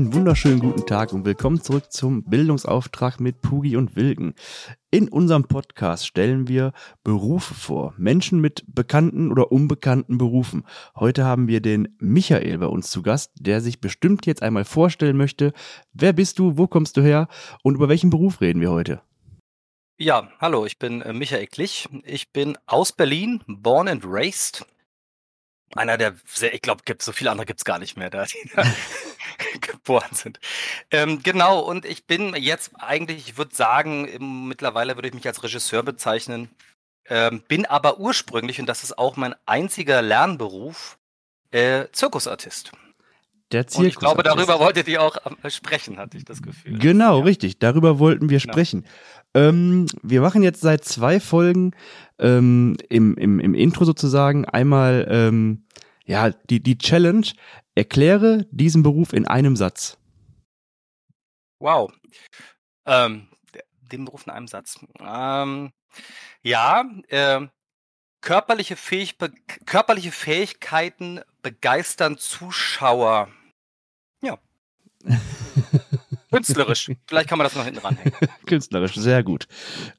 [0.00, 4.32] Einen wunderschönen guten Tag und willkommen zurück zum Bildungsauftrag mit Pugi und Wilken.
[4.90, 6.72] In unserem Podcast stellen wir
[7.04, 10.64] Berufe vor, Menschen mit bekannten oder unbekannten Berufen.
[10.96, 15.18] Heute haben wir den Michael bei uns zu Gast, der sich bestimmt jetzt einmal vorstellen
[15.18, 15.52] möchte.
[15.92, 17.28] Wer bist du, wo kommst du her
[17.62, 19.02] und über welchen Beruf reden wir heute?
[19.98, 21.90] Ja, hallo, ich bin äh, Michael Klich.
[22.04, 24.64] Ich bin aus Berlin, born and raised.
[25.76, 28.50] Einer der, sehr, ich glaube, gibt so viele andere gibt's gar nicht mehr, da die
[28.54, 28.64] da
[29.60, 30.40] geboren sind.
[30.90, 35.42] Ähm, genau, und ich bin jetzt eigentlich, ich würde sagen, mittlerweile würde ich mich als
[35.42, 36.50] Regisseur bezeichnen,
[37.06, 40.98] ähm, bin aber ursprünglich, und das ist auch mein einziger Lernberuf,
[41.52, 42.72] äh, Zirkusartist.
[43.52, 43.78] Der Zirkus.
[43.78, 46.78] Und ich glaube, darüber wolltet ihr auch äh, sprechen, hatte ich das Gefühl.
[46.78, 47.24] Genau, ja.
[47.24, 47.58] richtig.
[47.58, 48.52] Darüber wollten wir genau.
[48.52, 48.86] sprechen.
[49.34, 51.72] Ähm, wir machen jetzt seit zwei Folgen
[52.18, 55.66] ähm, im, im, im Intro sozusagen einmal ähm,
[56.04, 57.26] ja die, die Challenge.
[57.74, 59.96] Erkläre diesen Beruf in einem Satz.
[61.60, 61.92] Wow.
[62.86, 63.28] Ähm,
[63.80, 64.78] den Beruf in einem Satz.
[65.00, 65.72] Ähm,
[66.42, 67.46] ja, äh,
[68.20, 69.16] körperliche, Fähig
[69.66, 73.28] körperliche Fähigkeiten begeistern Zuschauer.
[76.30, 76.90] Künstlerisch.
[77.06, 78.12] Vielleicht kann man das noch hinten ranhängen.
[78.46, 79.46] Künstlerisch, sehr gut.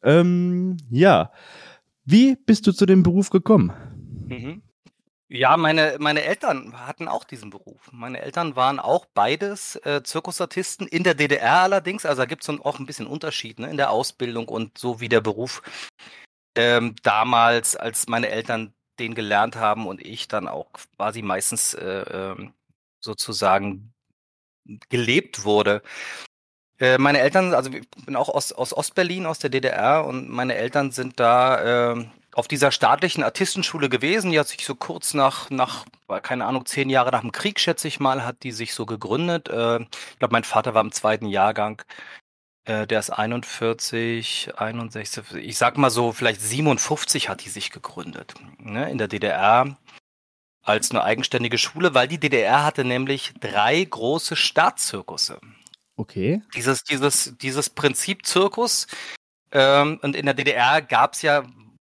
[0.04, 1.32] Ähm, ja.
[2.06, 3.72] Wie bist du zu dem Beruf gekommen?
[4.28, 4.64] Mhm.
[5.34, 7.90] Ja, meine, meine Eltern hatten auch diesen Beruf.
[7.94, 12.06] Meine Eltern waren auch beides äh, Zirkusartisten, in der DDR allerdings.
[12.06, 15.08] Also da gibt es auch ein bisschen Unterschied ne, in der Ausbildung und so wie
[15.08, 15.62] der Beruf
[16.58, 22.02] ähm, damals, als meine Eltern den gelernt haben und ich dann auch quasi meistens äh,
[22.02, 22.50] äh,
[23.00, 23.94] sozusagen
[24.90, 25.82] gelebt wurde.
[26.80, 30.56] Äh, meine Eltern, also ich bin auch aus, aus Ostberlin, aus der DDR und meine
[30.56, 34.32] Eltern sind da äh, auf dieser staatlichen Artistenschule gewesen.
[34.32, 35.86] Die hat sich so kurz nach, nach,
[36.24, 39.50] keine Ahnung, zehn Jahre nach dem Krieg, schätze ich mal, hat die sich so gegründet.
[39.50, 41.82] Äh, ich glaube, mein Vater war im zweiten Jahrgang.
[42.66, 48.34] Äh, der ist 41, 61, ich sag mal so, vielleicht 57 hat die sich gegründet.
[48.60, 49.78] Ne, in der DDR
[50.64, 55.40] als eine eigenständige Schule, weil die DDR hatte nämlich drei große Staatszirkusse.
[55.96, 56.42] Okay.
[56.56, 58.88] Dieses, dieses, dieses Prinzip Zirkus.
[59.52, 61.44] Ähm, und in der DDR gab es ja,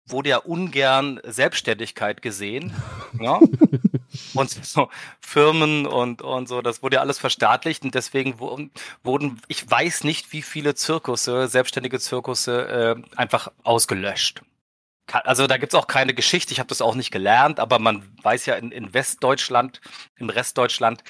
[0.08, 2.74] wurde ja ungern Selbstständigkeit gesehen.
[3.20, 3.40] ja?
[4.34, 4.90] Und so
[5.22, 10.34] Firmen und, und so, das wurde ja alles verstaatlicht und deswegen wurden, ich weiß nicht,
[10.34, 14.42] wie viele Zirkusse, selbstständige Zirkusse, äh, einfach ausgelöscht
[15.08, 18.46] also da gibt's auch keine Geschichte, ich habe das auch nicht gelernt, aber man weiß
[18.46, 19.82] ja, in, in Westdeutschland,
[20.18, 21.04] im Restdeutschland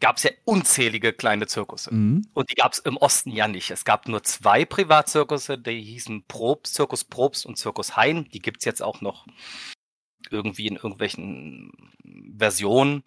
[0.00, 1.92] gab's ja unzählige kleine Zirkusse.
[1.92, 2.26] Mhm.
[2.32, 3.70] Und die gab's im Osten ja nicht.
[3.70, 8.28] Es gab nur zwei Privatzirkusse, die hießen Probst, Zirkus Probst und Zirkus Hein.
[8.32, 9.26] Die gibt's jetzt auch noch
[10.30, 11.72] irgendwie in irgendwelchen
[12.36, 13.02] Versionen.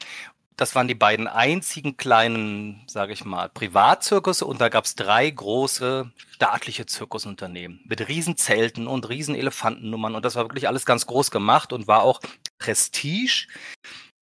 [0.57, 5.29] Das waren die beiden einzigen kleinen, sage ich mal, Privatzirkusse und da gab es drei
[5.29, 11.73] große staatliche Zirkusunternehmen mit Riesenzelten und Riesenelefantennummern und das war wirklich alles ganz groß gemacht
[11.73, 12.19] und war auch
[12.59, 13.47] Prestige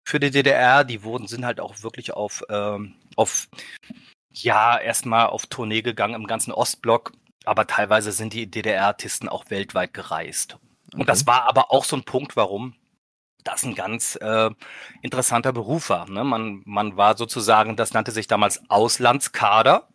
[0.06, 0.84] für die DDR.
[0.84, 3.48] Die wurden sind halt auch wirklich auf ähm, auf
[4.32, 7.14] ja erstmal auf Tournee gegangen im ganzen Ostblock,
[7.46, 10.58] aber teilweise sind die DDR-Artisten auch weltweit gereist.
[10.88, 11.02] Okay.
[11.02, 12.76] Und das war aber auch so ein Punkt, warum
[13.44, 14.50] das ein ganz äh,
[15.02, 16.10] interessanter Beruf war.
[16.10, 16.24] Ne?
[16.24, 19.88] Man, man war sozusagen, das nannte sich damals Auslandskader.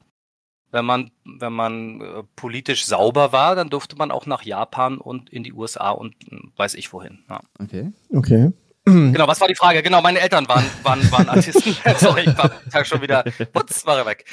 [0.70, 5.28] Wenn man, wenn man äh, politisch sauber war, dann durfte man auch nach Japan und
[5.28, 7.24] in die USA und äh, weiß ich wohin.
[7.28, 7.40] Ja.
[7.58, 7.92] Okay.
[8.10, 8.52] Okay.
[8.84, 9.80] Genau, was war die Frage?
[9.80, 11.76] Genau, meine Eltern waren, waren, waren Artisten.
[11.98, 14.24] Sorry, ich war schon wieder, putz, war er weg.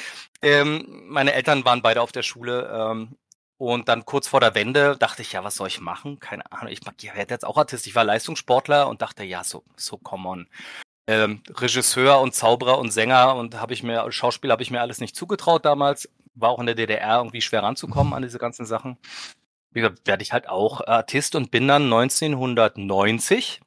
[0.42, 3.16] Ähm, meine Eltern waren beide auf der Schule ähm,
[3.60, 6.18] und dann kurz vor der Wende dachte ich, ja, was soll ich machen?
[6.18, 6.72] Keine Ahnung.
[6.72, 7.86] Ich ja, werde jetzt auch Artist.
[7.86, 10.48] Ich war Leistungssportler und dachte, ja, so, so come on.
[11.06, 14.98] Ähm, Regisseur und Zauberer und Sänger und habe ich mir, Schauspieler habe ich mir alles
[14.98, 16.08] nicht zugetraut damals.
[16.34, 18.96] War auch in der DDR irgendwie schwer ranzukommen an diese ganzen Sachen.
[19.72, 23.60] Wie gesagt, werde ich halt auch Artist und bin dann 1990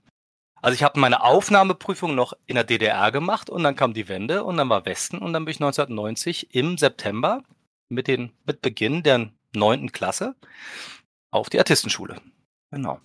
[0.64, 4.46] also ich habe meine Aufnahmeprüfung noch in der DDR gemacht und dann kam die Wende
[4.46, 7.44] und dann war Westen und dann bin ich 1990 im September
[7.90, 10.36] mit den mit Beginn der neunten Klasse
[11.32, 12.18] auf die Artistenschule.
[12.72, 13.00] Genau.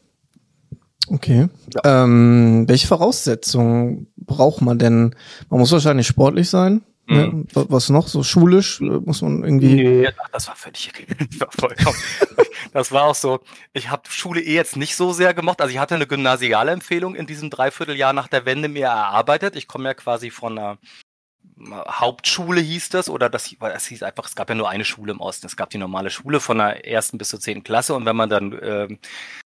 [1.11, 1.49] Okay.
[1.75, 2.05] Ja.
[2.05, 5.15] Ähm, welche Voraussetzungen braucht man denn?
[5.49, 6.83] Man muss wahrscheinlich sportlich sein.
[7.07, 7.27] Ne?
[7.27, 7.47] Mhm.
[7.55, 7.67] Ne?
[7.69, 8.09] Was noch?
[8.09, 9.75] So schulisch äh, muss man irgendwie.
[9.75, 11.97] Nee, das war völlig das war vollkommen.
[12.73, 13.41] das war auch so.
[13.73, 15.63] Ich habe Schule eh jetzt nicht so sehr gemocht.
[15.63, 19.57] Also ich hatte eine gymnasiale Empfehlung in diesem Dreivierteljahr nach der Wende mir erarbeitet.
[19.57, 20.79] Ich komme ja quasi von einer
[21.89, 25.21] Hauptschule hieß das, oder das, es hieß einfach, es gab ja nur eine Schule im
[25.21, 25.47] Osten.
[25.47, 28.31] Es gab die normale Schule von der ersten bis zur zehnten Klasse und wenn man
[28.31, 28.89] dann äh,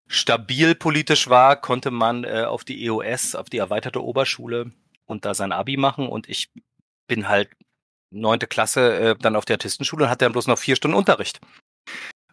[0.07, 4.71] stabil politisch war, konnte man äh, auf die EOS, auf die erweiterte Oberschule
[5.05, 6.49] und da sein Abi machen und ich
[7.07, 7.49] bin halt
[8.09, 11.39] neunte Klasse äh, dann auf der Artistenschule und hatte dann bloß noch vier Stunden Unterricht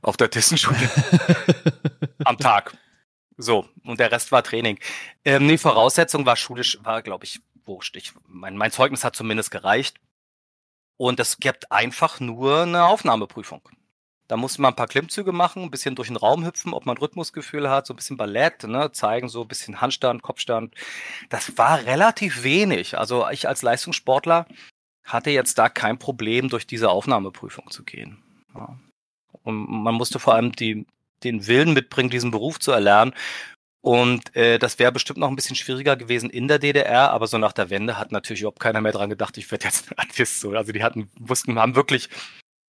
[0.03, 0.79] auf der Artistenschule
[2.25, 2.77] am Tag.
[3.37, 4.81] So, und der Rest war Training.
[5.25, 7.97] Ähm, nee, Voraussetzung war schulisch, war, glaube ich, wurscht.
[7.97, 10.01] Ich, mein, mein Zeugnis hat zumindest gereicht.
[10.97, 13.63] Und es gibt einfach nur eine Aufnahmeprüfung.
[14.27, 16.99] Da musste man ein paar Klimmzüge machen, ein bisschen durch den Raum hüpfen, ob man
[16.99, 20.75] Rhythmusgefühl hat, so ein bisschen Ballett, ne, zeigen, so ein bisschen Handstand, Kopfstand.
[21.31, 22.99] Das war relativ wenig.
[22.99, 24.47] Also ich als Leistungssportler
[25.03, 28.23] hatte jetzt da kein Problem, durch diese Aufnahmeprüfung zu gehen.
[28.55, 28.79] Ja.
[29.43, 30.87] Und man musste vor allem die,
[31.25, 33.15] den Willen mitbringen, diesen Beruf zu erlernen.
[33.81, 37.39] Und äh, das wäre bestimmt noch ein bisschen schwieriger gewesen in der DDR, aber so
[37.39, 40.41] nach der Wende hat natürlich überhaupt keiner mehr dran gedacht, ich werde jetzt ein Artist.
[40.41, 40.51] So.
[40.53, 42.09] Also die hatten, wussten, haben wirklich,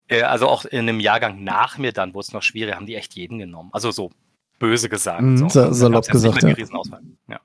[0.08, 2.96] äh, also auch in einem Jahrgang nach mir dann, wo es noch schwieriger, haben die
[2.96, 3.70] echt jeden genommen.
[3.74, 4.12] Also so
[4.60, 5.22] böse gesagt.
[5.22, 5.74] Mhm, so.
[5.74, 6.56] Salopp gesagt, ja.
[7.28, 7.40] ja.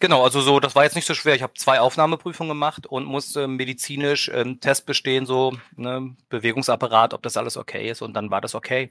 [0.00, 1.34] Genau, also so, das war jetzt nicht so schwer.
[1.34, 7.22] Ich habe zwei Aufnahmeprüfungen gemacht und musste medizinisch ähm, Test bestehen, so ne, Bewegungsapparat, ob
[7.22, 8.90] das alles okay ist und dann war das okay.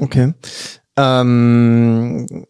[0.00, 0.34] Okay.
[0.96, 1.97] Ähm,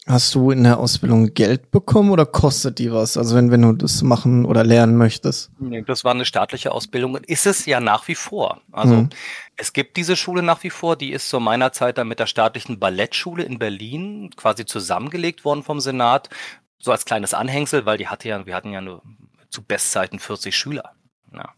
[0.09, 3.17] hast du in der Ausbildung Geld bekommen oder kostet die was?
[3.17, 5.51] Also wenn, wenn du das machen oder lernen möchtest?
[5.59, 8.61] Nee, das war eine staatliche Ausbildung und ist es ja nach wie vor.
[8.73, 9.11] Also mhm.
[9.57, 12.27] es gibt diese Schule nach wie vor, die ist zu meiner Zeit dann mit der
[12.27, 16.31] staatlichen Ballettschule in Berlin quasi zusammengelegt worden vom Senat
[16.79, 19.03] so als kleines Anhängsel, weil die hatte ja, wir hatten ja nur
[19.51, 20.93] zu Bestzeiten 40 Schüler.
[21.35, 21.53] Ja.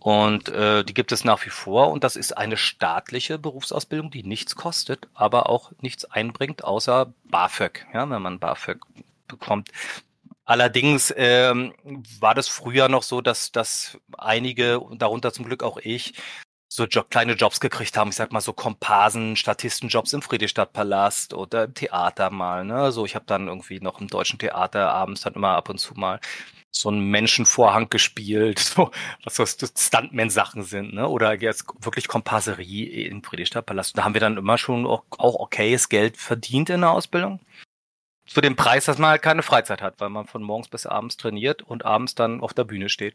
[0.00, 4.22] Und äh, die gibt es nach wie vor und das ist eine staatliche Berufsausbildung, die
[4.22, 8.80] nichts kostet, aber auch nichts einbringt, außer BAföG, ja, wenn man BAföG
[9.28, 9.70] bekommt.
[10.44, 11.74] Allerdings ähm,
[12.20, 16.14] war das früher noch so, dass, dass einige, darunter zum Glück auch ich,
[16.68, 18.10] so Job, kleine Jobs gekriegt haben.
[18.10, 22.64] Ich sag mal so Komparsen, Statistenjobs im Friedrichstadtpalast oder im Theater mal.
[22.64, 22.92] Ne?
[22.92, 25.94] So, ich habe dann irgendwie noch im deutschen Theater abends dann immer ab und zu
[25.94, 26.20] mal
[26.70, 28.90] so einen Menschenvorhang gespielt, so,
[29.24, 31.08] was so Stuntman-Sachen sind, ne?
[31.08, 33.96] Oder jetzt wirklich Komparserie im Friedrichstadtpalast.
[33.96, 37.40] Da haben wir dann immer schon auch, auch okayes Geld verdient in der Ausbildung.
[38.26, 41.16] Zu dem Preis, dass man halt keine Freizeit hat, weil man von morgens bis abends
[41.16, 43.14] trainiert und abends dann auf der Bühne steht.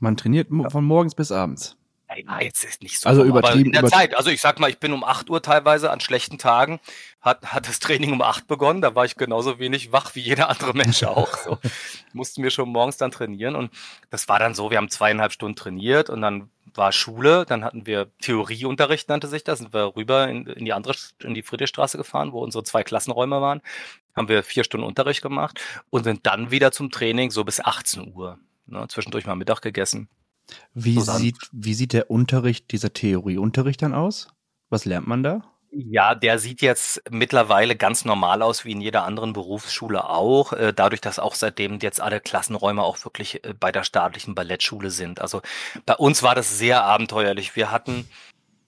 [0.00, 1.76] Man trainiert von morgens bis abends.
[2.16, 3.08] Ja, jetzt ist nicht so.
[3.08, 3.66] Also übertrieben.
[3.66, 4.16] in der Zeit.
[4.16, 6.80] Also ich sag mal, ich bin um 8 Uhr teilweise an schlechten Tagen,
[7.20, 8.80] hat, hat das Training um 8 begonnen.
[8.80, 11.36] Da war ich genauso wenig wach wie jeder andere Mensch auch.
[11.36, 11.58] So.
[12.12, 13.54] Mussten wir schon morgens dann trainieren.
[13.54, 13.70] Und
[14.10, 17.86] das war dann so, wir haben zweieinhalb Stunden trainiert und dann war Schule, dann hatten
[17.86, 21.96] wir Theorieunterricht, nannte sich das, sind wir rüber in, in die andere, in die Friedrichstraße
[21.96, 23.60] gefahren, wo unsere zwei Klassenräume waren,
[24.14, 25.60] haben wir vier Stunden Unterricht gemacht
[25.90, 28.38] und sind dann wieder zum Training so bis 18 Uhr.
[28.66, 30.08] Ne, zwischendurch mal Mittag gegessen.
[30.74, 31.18] Wie zusammen.
[31.18, 34.28] sieht, wie sieht der Unterricht, dieser Theorieunterricht dann aus?
[34.68, 35.42] Was lernt man da?
[35.72, 40.52] Ja, der sieht jetzt mittlerweile ganz normal aus, wie in jeder anderen Berufsschule auch.
[40.52, 44.90] Äh, dadurch, dass auch seitdem jetzt alle Klassenräume auch wirklich äh, bei der staatlichen Ballettschule
[44.90, 45.20] sind.
[45.20, 45.42] Also
[45.86, 47.54] bei uns war das sehr abenteuerlich.
[47.54, 48.08] Wir hatten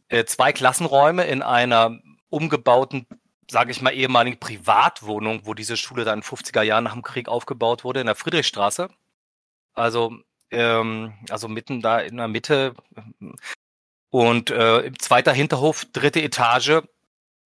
[0.09, 3.07] äh, zwei Klassenräume in einer umgebauten,
[3.51, 7.29] sage ich mal, ehemaligen Privatwohnung, wo diese Schule dann in 50er Jahren nach dem Krieg
[7.29, 8.89] aufgebaut wurde, in der Friedrichstraße.
[9.75, 10.19] Also
[10.53, 12.75] ähm, also mitten da in der Mitte.
[14.11, 16.83] Und äh, zweiter Hinterhof, dritte Etage,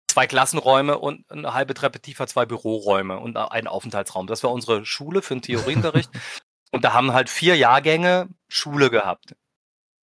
[0.08, 4.28] zwei Klassenräume und eine halbe Treppe tiefer zwei Büroräume und einen Aufenthaltsraum.
[4.28, 6.12] Das war unsere Schule für den Theorieunterricht.
[6.72, 9.36] und da haben halt vier Jahrgänge Schule gehabt.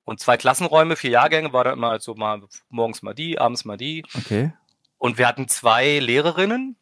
[0.04, 2.40] Und zwei Klassenräume, vier Jahrgänge, war da immer also mal
[2.70, 4.06] morgens mal die, abends mal die.
[4.14, 4.52] Okay.
[4.96, 6.76] Und wir hatten zwei Lehrerinnen,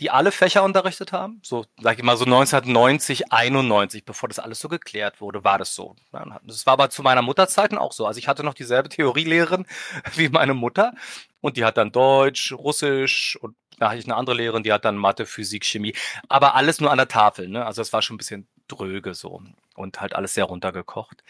[0.00, 1.40] die alle Fächer unterrichtet haben.
[1.44, 5.74] So, sag ich mal, so 1990, 91, bevor das alles so geklärt wurde, war das
[5.74, 5.96] so.
[6.44, 8.06] Das war aber zu meiner Mutterzeiten auch so.
[8.06, 9.66] Also ich hatte noch dieselbe Theorielehrerin
[10.14, 10.94] wie meine Mutter.
[11.40, 14.84] Und die hat dann Deutsch, Russisch und da hatte ich eine andere Lehrerin, die hat
[14.84, 15.94] dann Mathe, Physik, Chemie.
[16.28, 17.66] Aber alles nur an der Tafel, ne?
[17.66, 19.42] Also es war schon ein bisschen dröge so
[19.74, 21.22] und halt alles sehr runtergekocht.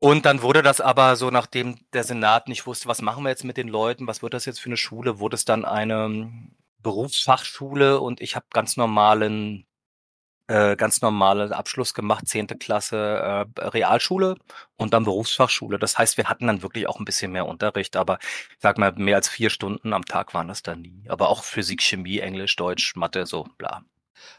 [0.00, 3.44] Und dann wurde das aber so, nachdem der Senat nicht wusste, was machen wir jetzt
[3.44, 6.28] mit den Leuten, was wird das jetzt für eine Schule, wurde es dann eine
[6.82, 9.66] Berufsfachschule und ich habe ganz normalen
[10.48, 14.36] äh, ganz normalen Abschluss gemacht, zehnte Klasse äh, Realschule
[14.76, 15.78] und dann Berufsfachschule.
[15.78, 18.18] Das heißt, wir hatten dann wirklich auch ein bisschen mehr Unterricht, aber
[18.50, 21.04] ich sag mal, mehr als vier Stunden am Tag waren das dann nie.
[21.08, 23.84] Aber auch Physik, Chemie, Englisch, Deutsch, Mathe, so bla.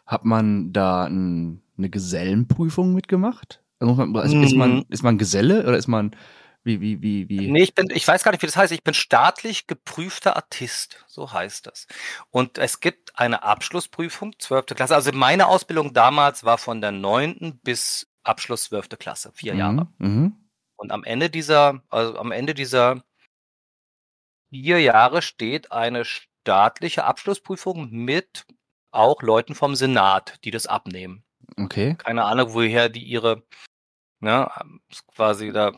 [0.05, 3.61] Hat man da ein, eine Gesellenprüfung mitgemacht?
[3.79, 4.01] Also,
[4.43, 4.85] ist, man, mhm.
[4.89, 6.15] ist man Geselle oder ist man
[6.63, 7.51] wie, wie, wie, wie?
[7.51, 8.71] Nee, ich bin, ich weiß gar nicht, wie das heißt.
[8.71, 11.03] Ich bin staatlich geprüfter Artist.
[11.07, 11.87] So heißt das.
[12.29, 14.95] Und es gibt eine Abschlussprüfung, zwölfte Klasse.
[14.95, 19.31] Also meine Ausbildung damals war von der neunten bis Abschluss zwölfte Klasse.
[19.33, 19.87] Vier Jahre.
[19.97, 20.35] Mhm, mhm.
[20.77, 23.03] Und am Ende dieser, also am Ende dieser
[24.49, 28.45] vier Jahre steht eine staatliche Abschlussprüfung mit
[28.91, 31.23] auch Leuten vom Senat, die das abnehmen.
[31.57, 31.95] Okay.
[31.95, 33.43] Keine Ahnung, woher die ihre
[34.19, 34.49] ne,
[35.13, 35.73] quasi da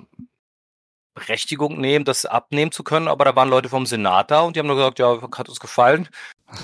[1.16, 4.60] Berechtigung nehmen, das abnehmen zu können, aber da waren Leute vom Senat da und die
[4.60, 6.08] haben nur gesagt, ja, hat uns gefallen,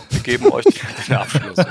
[0.10, 0.66] wir geben euch
[1.08, 1.58] den Abschluss.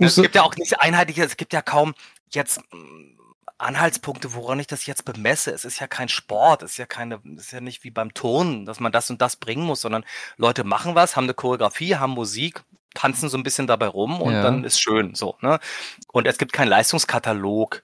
[0.00, 1.94] es gibt ja auch nicht einheitliche, es gibt ja kaum
[2.30, 3.16] jetzt mm,
[3.58, 5.50] Anhaltspunkte, woran ich das jetzt bemesse.
[5.50, 8.14] Es ist ja kein Sport, es ist ja keine, es ist ja nicht wie beim
[8.14, 10.04] Ton, dass man das und das bringen muss, sondern
[10.36, 12.62] Leute machen was, haben eine Choreografie, haben Musik,
[12.94, 14.42] tanzen so ein bisschen dabei rum und ja.
[14.42, 15.36] dann ist schön so.
[15.40, 15.58] Ne?
[16.12, 17.82] Und es gibt keinen Leistungskatalog,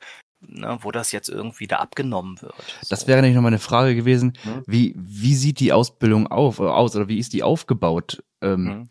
[0.49, 2.55] ne, wo das jetzt irgendwie da abgenommen wird.
[2.89, 3.07] Das so.
[3.07, 4.39] wäre nämlich noch mal eine Frage gewesen.
[4.43, 4.63] Hm?
[4.67, 8.23] Wie, wie sieht die Ausbildung auf, aus oder wie ist die aufgebaut?
[8.43, 8.89] Ähm,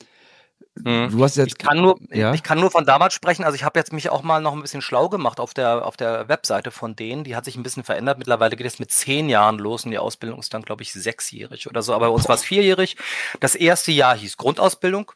[0.76, 0.86] hm.
[0.86, 1.12] hm.
[1.12, 2.34] Du hast jetzt, ich kann nur, ja?
[2.34, 3.44] ich kann nur von damals sprechen.
[3.44, 5.98] Also ich habe jetzt mich auch mal noch ein bisschen schlau gemacht auf der auf
[5.98, 7.24] der Webseite von denen.
[7.24, 8.18] Die hat sich ein bisschen verändert.
[8.18, 11.68] Mittlerweile geht es mit zehn Jahren los und die Ausbildung ist dann, glaube ich, sechsjährig
[11.68, 11.94] oder so.
[11.94, 12.98] Aber bei uns war es vierjährig.
[13.40, 15.12] Das erste Jahr hieß Grundausbildung.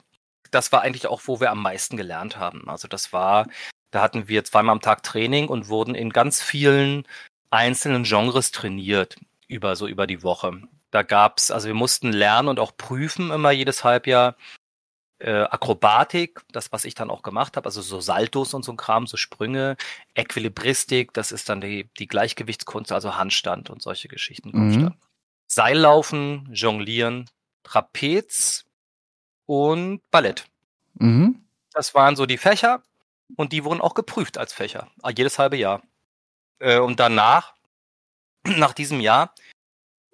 [0.51, 2.69] Das war eigentlich auch, wo wir am meisten gelernt haben.
[2.69, 3.47] Also das war
[3.91, 7.07] da hatten wir zweimal am Tag Training und wurden in ganz vielen
[7.49, 9.15] einzelnen Genres trainiert,
[9.47, 10.61] über so über die Woche.
[10.91, 14.35] Da gab's, also wir mussten lernen und auch prüfen immer jedes Halbjahr.
[15.19, 18.77] Äh, Akrobatik, das, was ich dann auch gemacht habe, also so Saltos und so ein
[18.77, 19.75] Kram, so Sprünge,
[20.13, 24.51] Equilibristik, das ist dann die, die Gleichgewichtskunst, also Handstand und solche Geschichten.
[24.53, 24.93] Mhm.
[25.47, 27.27] Seillaufen, Jonglieren,
[27.63, 28.65] Trapez
[29.47, 30.45] und Ballett.
[30.93, 31.47] Mhm.
[31.73, 32.83] Das waren so die Fächer
[33.35, 35.81] und die wurden auch geprüft als Fächer, jedes halbe Jahr.
[36.59, 37.53] Äh, und danach,
[38.45, 39.33] nach diesem Jahr,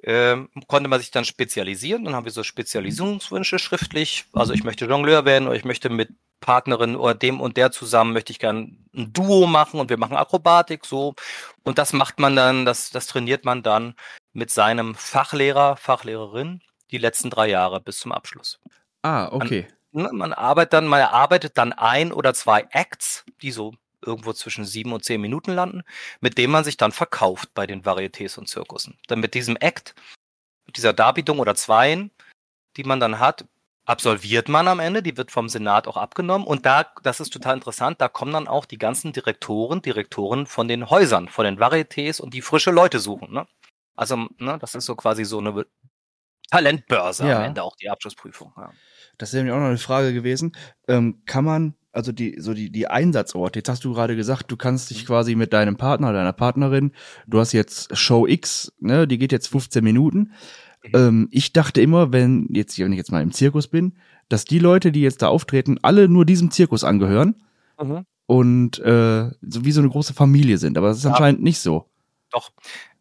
[0.01, 2.03] äh, konnte man sich dann spezialisieren.
[2.03, 4.25] Dann haben wir so Spezialisierungswünsche schriftlich.
[4.33, 6.09] Also ich möchte Jongleur werden oder ich möchte mit
[6.41, 10.17] Partnerin oder dem und der zusammen möchte ich gern ein Duo machen und wir machen
[10.17, 11.15] Akrobatik so.
[11.63, 13.95] Und das macht man dann, das, das trainiert man dann
[14.33, 18.59] mit seinem Fachlehrer, Fachlehrerin die letzten drei Jahre bis zum Abschluss.
[19.03, 19.67] Ah, okay.
[19.69, 24.33] An, Ne, man arbeitet dann, man erarbeitet dann ein oder zwei Acts, die so irgendwo
[24.33, 25.83] zwischen sieben und zehn Minuten landen,
[26.19, 28.97] mit dem man sich dann verkauft bei den Varietés und Zirkussen.
[29.07, 29.93] Dann mit diesem Act,
[30.65, 32.11] mit dieser Darbietung oder Zweien,
[32.75, 33.45] die man dann hat,
[33.85, 37.55] absolviert man am Ende, die wird vom Senat auch abgenommen und da, das ist total
[37.55, 42.19] interessant, da kommen dann auch die ganzen Direktoren, Direktoren von den Häusern, von den Varietés
[42.19, 43.31] und die frische Leute suchen.
[43.31, 43.45] Ne?
[43.95, 45.65] Also, ne, das ist so quasi so eine
[46.49, 47.37] Talentbörse ja.
[47.37, 48.53] am Ende auch die Abschlussprüfung.
[48.57, 48.71] Ja.
[49.17, 50.53] Das ist nämlich auch noch eine Frage gewesen.
[50.87, 54.57] Ähm, kann man, also die, so die, die Einsatzorte, jetzt hast du gerade gesagt, du
[54.57, 56.91] kannst dich quasi mit deinem Partner, deiner Partnerin,
[57.27, 60.31] du hast jetzt Show X, ne, die geht jetzt 15 Minuten.
[60.83, 60.91] Mhm.
[60.93, 63.93] Ähm, ich dachte immer, wenn jetzt, wenn ich jetzt mal im Zirkus bin,
[64.29, 67.35] dass die Leute, die jetzt da auftreten, alle nur diesem Zirkus angehören
[67.81, 68.05] mhm.
[68.25, 70.77] und äh, so wie so eine große Familie sind.
[70.77, 71.11] Aber das ist ja.
[71.11, 71.87] anscheinend nicht so.
[72.31, 72.51] Doch.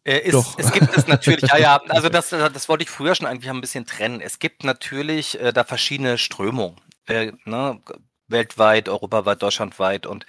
[0.05, 0.57] Äh, ist, Doch.
[0.57, 3.61] Es gibt es natürlich, ja, ja, also das, das wollte ich früher schon eigentlich ein
[3.61, 4.21] bisschen trennen.
[4.21, 7.81] Es gibt natürlich äh, da verschiedene Strömungen, äh, ne,
[8.27, 10.25] weltweit, europaweit, deutschlandweit und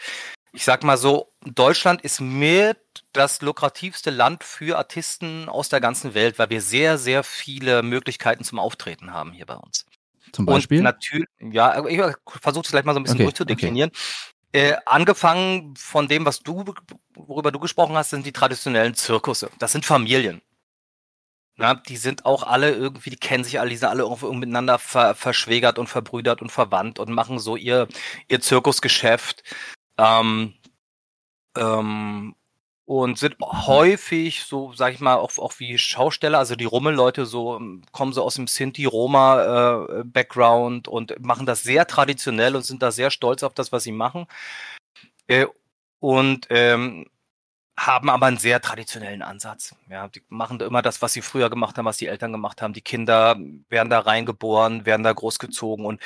[0.53, 2.79] ich sag mal so, Deutschland ist mit
[3.13, 8.45] das lukrativste Land für Artisten aus der ganzen Welt, weil wir sehr, sehr viele Möglichkeiten
[8.45, 9.85] zum Auftreten haben hier bei uns.
[10.33, 10.79] Zum Beispiel?
[10.79, 12.01] Und natürlich, ja, ich
[12.41, 13.91] versuche es gleich mal so ein bisschen okay, durchzudeklinieren.
[13.91, 14.34] Okay.
[14.55, 16.65] Äh, angefangen von dem, was du,
[17.15, 19.51] worüber du gesprochen hast, sind die traditionellen Zirkusse.
[19.59, 20.43] Das sind Familien.
[21.57, 24.79] Na, die sind auch alle irgendwie, die kennen sich alle, die sind alle irgendwie miteinander
[24.79, 27.89] ver, verschwägert und verbrüdert und verwandt und machen so ihr,
[28.29, 29.43] ihr Zirkusgeschäft.
[29.99, 30.55] Ähm,
[31.57, 32.37] ähm,
[32.87, 37.57] und sind häufig so, sag ich mal, auch, auch wie Schausteller, also die Rummelleute so
[37.57, 42.93] ähm, kommen so aus dem Sinti-Roma-Background äh, und machen das sehr traditionell und sind da
[42.93, 44.27] sehr stolz auf das, was sie machen.
[45.29, 45.47] Äh,
[46.01, 47.07] und ähm,
[47.79, 49.75] haben aber einen sehr traditionellen Ansatz.
[49.89, 52.63] Ja, die machen da immer das, was sie früher gemacht haben, was die Eltern gemacht
[52.63, 52.73] haben.
[52.75, 53.37] Die Kinder
[53.69, 56.01] werden da reingeboren, werden da großgezogen und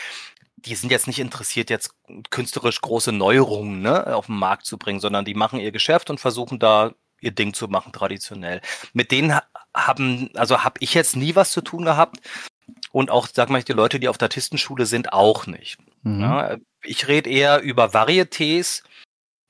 [0.66, 1.94] die sind jetzt nicht interessiert, jetzt
[2.30, 6.20] künstlerisch große Neuerungen ne, auf den Markt zu bringen, sondern die machen ihr Geschäft und
[6.20, 8.60] versuchen da ihr Ding zu machen, traditionell.
[8.92, 9.38] Mit denen
[9.74, 12.18] haben, also habe ich jetzt nie was zu tun gehabt.
[12.92, 15.78] Und auch, sag mal, die Leute, die auf der Artistenschule sind, auch nicht.
[16.02, 16.20] Mhm.
[16.20, 18.82] Ja, ich rede eher über Varietés.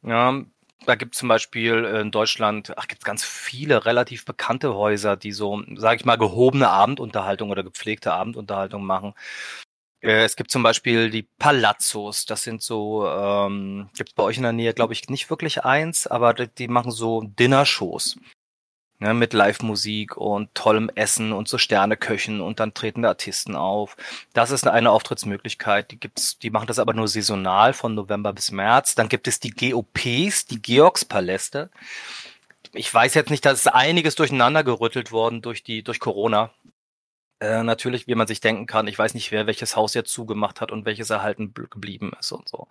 [0.02, 0.42] Ja,
[0.86, 5.32] da gibt es zum Beispiel in Deutschland, ach, gibt ganz viele relativ bekannte Häuser, die
[5.32, 9.14] so, sage ich mal, gehobene Abendunterhaltung oder gepflegte Abendunterhaltung machen.
[10.00, 14.44] Äh, es gibt zum Beispiel die Palazzos, das sind so, ähm, gibt bei euch in
[14.44, 18.16] der Nähe, glaube ich, nicht wirklich eins, aber die, die machen so Dinnershows.
[19.00, 23.96] Ne, mit Live-Musik und tollem Essen und so Sterneköchen und dann treten da Artisten auf.
[24.32, 25.92] Das ist eine Auftrittsmöglichkeit.
[25.92, 28.96] Die gibt's, die machen das aber nur saisonal von November bis März.
[28.96, 31.70] Dann gibt es die GOPs, die Georgspaläste.
[32.72, 36.50] Ich weiß jetzt nicht, da ist einiges durcheinander gerüttelt worden durch die, durch Corona.
[37.40, 40.60] Äh, natürlich, wie man sich denken kann, ich weiß nicht, wer welches Haus jetzt zugemacht
[40.60, 42.66] hat und welches erhalten geblieben ist und so.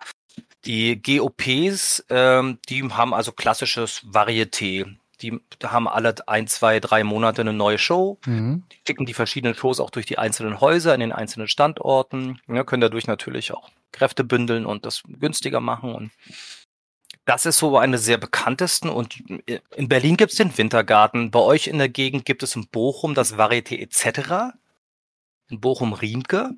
[0.64, 4.96] Die GOPs, ähm, die haben also klassisches Varieté.
[5.22, 8.18] die haben alle ein, zwei, drei Monate eine neue Show.
[8.26, 8.64] Mhm.
[8.70, 12.40] Die schicken die verschiedenen Shows auch durch die einzelnen Häuser in den einzelnen Standorten.
[12.46, 15.94] Ja, können dadurch natürlich auch Kräfte bündeln und das günstiger machen.
[15.94, 16.10] Und
[17.28, 18.88] das ist so eine sehr bekanntesten.
[18.88, 19.22] Und
[19.76, 21.30] in Berlin gibt es den Wintergarten.
[21.30, 24.56] Bei euch in der Gegend gibt es in Bochum das Varieté etc.
[25.50, 26.54] In Bochum-Riemke.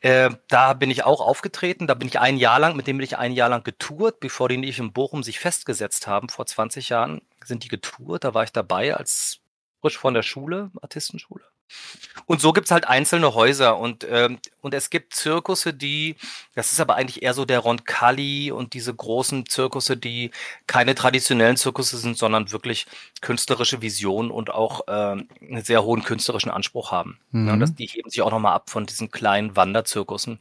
[0.00, 1.86] Äh, da bin ich auch aufgetreten.
[1.86, 4.50] Da bin ich ein Jahr lang, mit dem bin ich ein Jahr lang getourt, bevor
[4.50, 6.28] die nicht in Bochum sich festgesetzt haben.
[6.28, 8.24] Vor 20 Jahren sind die getourt.
[8.24, 9.40] Da war ich dabei als
[9.80, 11.44] frisch von der Schule, Artistenschule.
[12.26, 16.16] Und so gibt's halt einzelne Häuser und, ähm, und es gibt Zirkusse, die,
[16.54, 20.30] das ist aber eigentlich eher so der Roncalli und diese großen Zirkusse, die
[20.66, 22.86] keine traditionellen Zirkusse sind, sondern wirklich
[23.20, 27.18] künstlerische Vision und auch ähm, einen sehr hohen künstlerischen Anspruch haben.
[27.30, 27.48] Mhm.
[27.48, 30.38] Ja, das, die heben sich auch nochmal ab von diesen kleinen Wanderzirkussen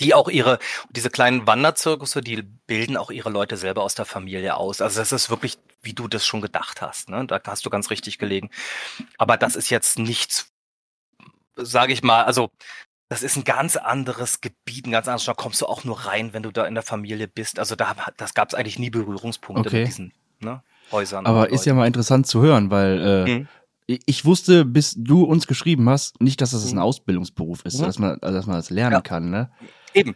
[0.00, 0.58] die auch ihre,
[0.90, 4.80] diese kleinen Wanderzirkusse, die bilden auch ihre Leute selber aus der Familie aus.
[4.80, 7.08] Also das ist wirklich, wie du das schon gedacht hast.
[7.08, 7.26] Ne?
[7.26, 8.50] Da hast du ganz richtig gelegen.
[9.16, 10.52] Aber das ist jetzt nichts,
[11.56, 12.50] sage ich mal, also
[13.08, 16.32] das ist ein ganz anderes Gebiet, ein ganz anderes, da kommst du auch nur rein,
[16.34, 17.58] wenn du da in der Familie bist.
[17.58, 19.78] Also da, das gab es eigentlich nie Berührungspunkte Okay.
[19.80, 20.62] mit diesen ne,
[20.92, 21.26] Häusern.
[21.26, 21.78] Aber ist ja Leuten.
[21.80, 23.48] mal interessant zu hören, weil äh, Mhm.
[23.88, 26.82] Ich wusste, bis du uns geschrieben hast, nicht, dass das ein Mhm.
[26.82, 27.84] Ausbildungsberuf ist, Mhm.
[27.84, 29.00] dass man, also dass man das lernen Ja.
[29.00, 29.50] kann, ne?
[29.94, 30.14] Eben.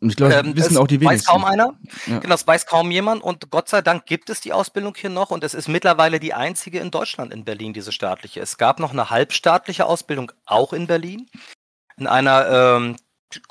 [0.00, 1.30] Und ich glaube, Ähm, wissen auch die Weiß wenigsten.
[1.30, 1.78] kaum einer.
[2.06, 2.18] Ja.
[2.20, 3.22] Genau, das weiß kaum jemand.
[3.22, 5.30] Und Gott sei Dank gibt es die Ausbildung hier noch.
[5.30, 8.40] Und es ist mittlerweile die einzige in Deutschland in Berlin, diese staatliche.
[8.40, 11.28] Es gab noch eine halbstaatliche Ausbildung auch in Berlin.
[11.98, 12.96] In einer ähm,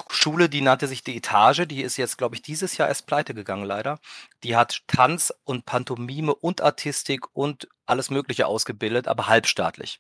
[0.10, 1.66] Schule, die nannte sich die Etage.
[1.68, 4.00] Die ist jetzt, glaube ich, dieses Jahr erst pleite gegangen, leider.
[4.44, 10.00] Die hat Tanz und Pantomime und Artistik und alles Mögliche ausgebildet, aber halbstaatlich.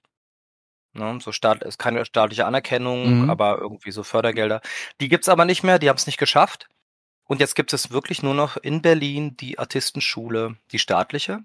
[0.94, 3.30] Ne, so staat, ist keine staatliche Anerkennung, Mhm.
[3.30, 4.62] aber irgendwie so Fördergelder.
[5.00, 6.68] Die gibt's aber nicht mehr, die haben es nicht geschafft.
[7.26, 11.44] Und jetzt gibt es wirklich nur noch in Berlin die Artistenschule, die staatliche.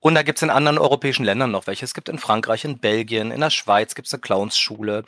[0.00, 1.84] Und da gibt's in anderen europäischen Ländern noch welche.
[1.84, 5.04] Es gibt in Frankreich, in Belgien, in der Schweiz gibt's eine Clownsschule.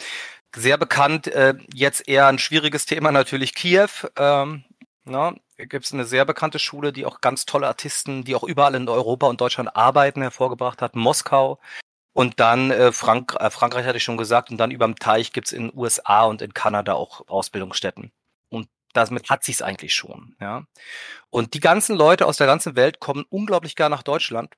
[0.55, 3.89] Sehr bekannt, äh, jetzt eher ein schwieriges Thema natürlich Kiew.
[4.17, 4.65] Ähm,
[5.05, 8.89] na, gibt's eine sehr bekannte Schule, die auch ganz tolle Artisten, die auch überall in
[8.89, 10.97] Europa und Deutschland arbeiten, hervorgebracht hat.
[10.97, 11.61] Moskau.
[12.13, 14.51] Und dann äh, Frank äh, Frankreich hatte ich schon gesagt.
[14.51, 18.11] Und dann überm Teich gibt's in USA und in Kanada auch Ausbildungsstätten.
[18.49, 20.35] Und damit hat sich's eigentlich schon.
[20.41, 20.65] Ja.
[21.31, 24.55] Und die ganzen Leute aus der ganzen Welt kommen unglaublich gern nach Deutschland,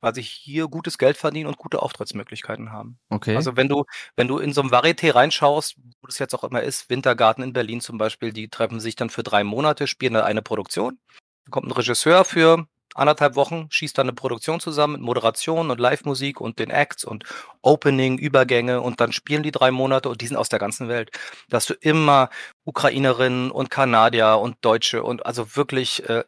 [0.00, 2.98] weil sie hier gutes Geld verdienen und gute Auftrittsmöglichkeiten haben.
[3.08, 3.36] Okay.
[3.36, 3.84] Also wenn du,
[4.16, 7.52] wenn du in so ein Varieté reinschaust, wo das jetzt auch immer ist, Wintergarten in
[7.52, 10.98] Berlin zum Beispiel, die treffen sich dann für drei Monate, spielen da eine Produktion.
[11.44, 15.78] Da kommt ein Regisseur für anderthalb Wochen, schießt dann eine Produktion zusammen mit Moderation und
[15.78, 17.24] Live-Musik und den Acts und
[17.62, 21.10] Opening, Übergänge und dann spielen die drei Monate und die sind aus der ganzen Welt.
[21.48, 22.30] Da hast du immer
[22.64, 26.24] Ukrainerinnen und Kanadier und Deutsche und also wirklich äh,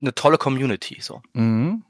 [0.00, 0.98] eine tolle Community.
[1.00, 1.22] So.
[1.32, 1.84] mhm.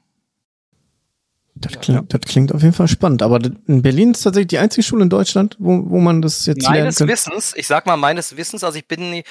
[1.57, 3.21] Das klingt, das klingt auf jeden Fall spannend.
[3.21, 6.63] Aber in Berlin ist tatsächlich die einzige Schule in Deutschland, wo, wo man das jetzt
[6.63, 7.07] lernen Meines kann.
[7.07, 9.23] Wissens, ich sag mal meines Wissens, also ich bin,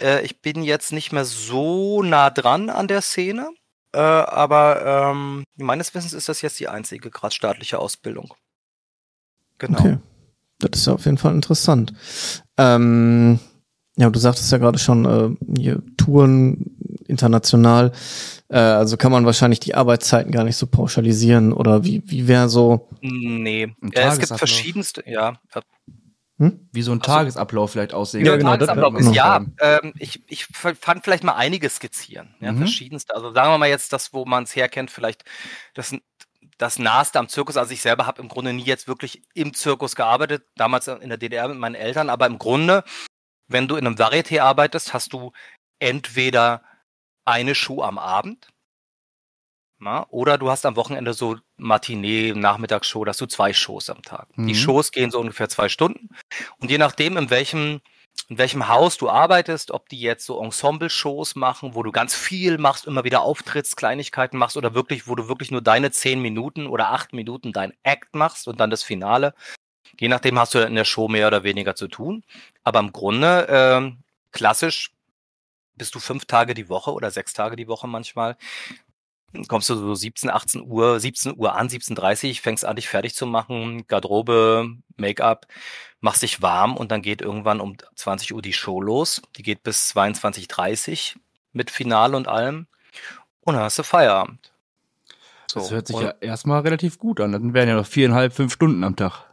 [0.00, 3.50] äh, ich bin jetzt nicht mehr so nah dran an der Szene,
[3.92, 8.32] äh, aber ähm, meines Wissens ist das jetzt die einzige gerade staatliche Ausbildung.
[9.58, 9.80] Genau.
[9.80, 9.98] Okay.
[10.60, 11.92] Das ist ja auf jeden Fall interessant.
[12.56, 13.40] Ähm,
[13.96, 16.76] ja, du sagtest ja gerade schon, äh, hier Touren
[17.12, 17.92] international.
[18.48, 22.48] Äh, also kann man wahrscheinlich die Arbeitszeiten gar nicht so pauschalisieren oder wie, wie wäre
[22.48, 22.88] so.
[23.00, 25.34] Nee, Ein äh, es gibt verschiedenste, ja.
[26.38, 26.68] Hm?
[26.72, 28.24] Wie so ein Tagesablauf vielleicht aussehen.
[28.24, 29.44] Ja, Ja, genau, Tagesablauf ist ja.
[29.60, 32.34] Ähm, ich, ich fand vielleicht mal einiges skizzieren.
[32.40, 32.58] Ja, Mhm.
[32.58, 33.14] verschiedenste.
[33.14, 35.24] Also sagen wir mal jetzt das, wo man es herkennt, vielleicht
[35.74, 35.94] das,
[36.58, 37.56] das Naheste am Zirkus.
[37.56, 41.18] Also ich selber habe im Grunde nie jetzt wirklich im Zirkus gearbeitet, damals in der
[41.18, 42.82] DDR mit meinen Eltern, aber im Grunde,
[43.48, 45.32] wenn du in einem Varieté arbeitest, hast du
[45.78, 46.62] entweder
[47.24, 48.48] eine Show am Abend,
[49.82, 54.28] na, oder du hast am Wochenende so Matinee, Nachmittagsshow, dass du zwei Shows am Tag.
[54.36, 54.46] Mhm.
[54.46, 56.08] Die Shows gehen so ungefähr zwei Stunden.
[56.60, 57.80] Und je nachdem, in welchem,
[58.28, 62.58] in welchem Haus du arbeitest, ob die jetzt so Ensemble-Shows machen, wo du ganz viel
[62.58, 66.68] machst, immer wieder auftrittst, Kleinigkeiten machst, oder wirklich, wo du wirklich nur deine zehn Minuten
[66.68, 69.34] oder acht Minuten dein Act machst und dann das Finale.
[69.98, 72.22] Je nachdem hast du in der Show mehr oder weniger zu tun.
[72.62, 73.98] Aber im Grunde, ähm,
[74.30, 74.92] klassisch
[75.76, 78.36] bist du fünf Tage die Woche oder sechs Tage die Woche manchmal.
[79.48, 83.24] Kommst du so 17, 18 Uhr, 17 Uhr an, 17.30 fängst an, dich fertig zu
[83.24, 85.46] machen, Garderobe, Make-up,
[86.00, 89.22] machst dich warm und dann geht irgendwann um 20 Uhr die Show los.
[89.36, 91.16] Die geht bis 22.30
[91.52, 92.66] mit Finale und allem.
[93.40, 94.52] Und dann hast du Feierabend.
[95.50, 97.32] So, Das hört sich ja erstmal relativ gut an.
[97.32, 99.31] Dann wären ja noch viereinhalb, fünf Stunden am Tag.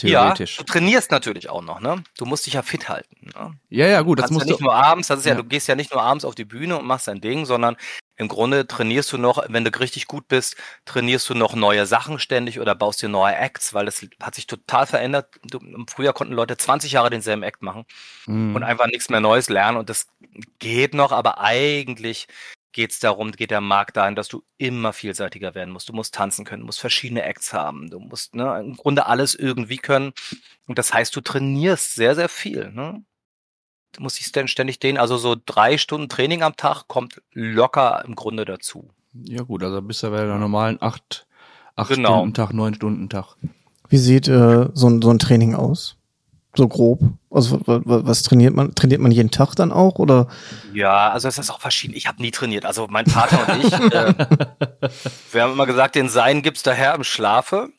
[0.00, 0.58] Theoretisch.
[0.58, 2.02] Ja, du trainierst natürlich auch noch, ne?
[2.16, 3.30] Du musst dich ja fit halten.
[3.34, 3.58] Ne?
[3.68, 4.64] Ja, ja, gut, das kannst musst ja nicht du.
[4.64, 5.38] nur abends, das ist ja, Ja.
[5.38, 7.76] du gehst ja nicht nur abends auf die Bühne und machst dein Ding, sondern
[8.16, 12.18] im Grunde trainierst du noch, wenn du richtig gut bist, trainierst du noch neue Sachen
[12.18, 15.40] ständig oder baust dir neue Acts, weil das hat sich total verändert.
[15.42, 15.58] Du,
[15.88, 17.86] früher konnten Leute 20 Jahre denselben Act machen
[18.26, 18.54] mhm.
[18.56, 20.06] und einfach nichts mehr Neues lernen und das
[20.58, 22.28] geht noch, aber eigentlich
[22.72, 25.88] geht es darum, geht der Markt dahin, dass du immer vielseitiger werden musst.
[25.88, 29.78] Du musst tanzen können, musst verschiedene Acts haben, du musst ne, im Grunde alles irgendwie
[29.78, 30.12] können.
[30.66, 32.70] Und das heißt, du trainierst sehr, sehr viel.
[32.70, 33.02] Ne?
[33.92, 38.14] Du musst dich ständig den, also so drei Stunden Training am Tag kommt locker im
[38.14, 38.90] Grunde dazu.
[39.12, 41.26] Ja gut, also bist du bei der normalen acht,
[41.74, 42.18] acht genau.
[42.18, 43.36] Stunden Tag, neun Stunden Tag.
[43.88, 45.96] Wie sieht äh, so, ein, so ein Training aus?
[46.56, 47.00] So grob.
[47.30, 48.74] Also was trainiert man?
[48.74, 50.26] Trainiert man jeden Tag dann auch oder?
[50.74, 51.94] Ja, also es ist auch verschieden.
[51.94, 52.64] Ich habe nie trainiert.
[52.64, 54.14] Also mein Vater und ich, äh,
[55.32, 57.70] wir haben immer gesagt, den Sein gibt's daher im Schlafe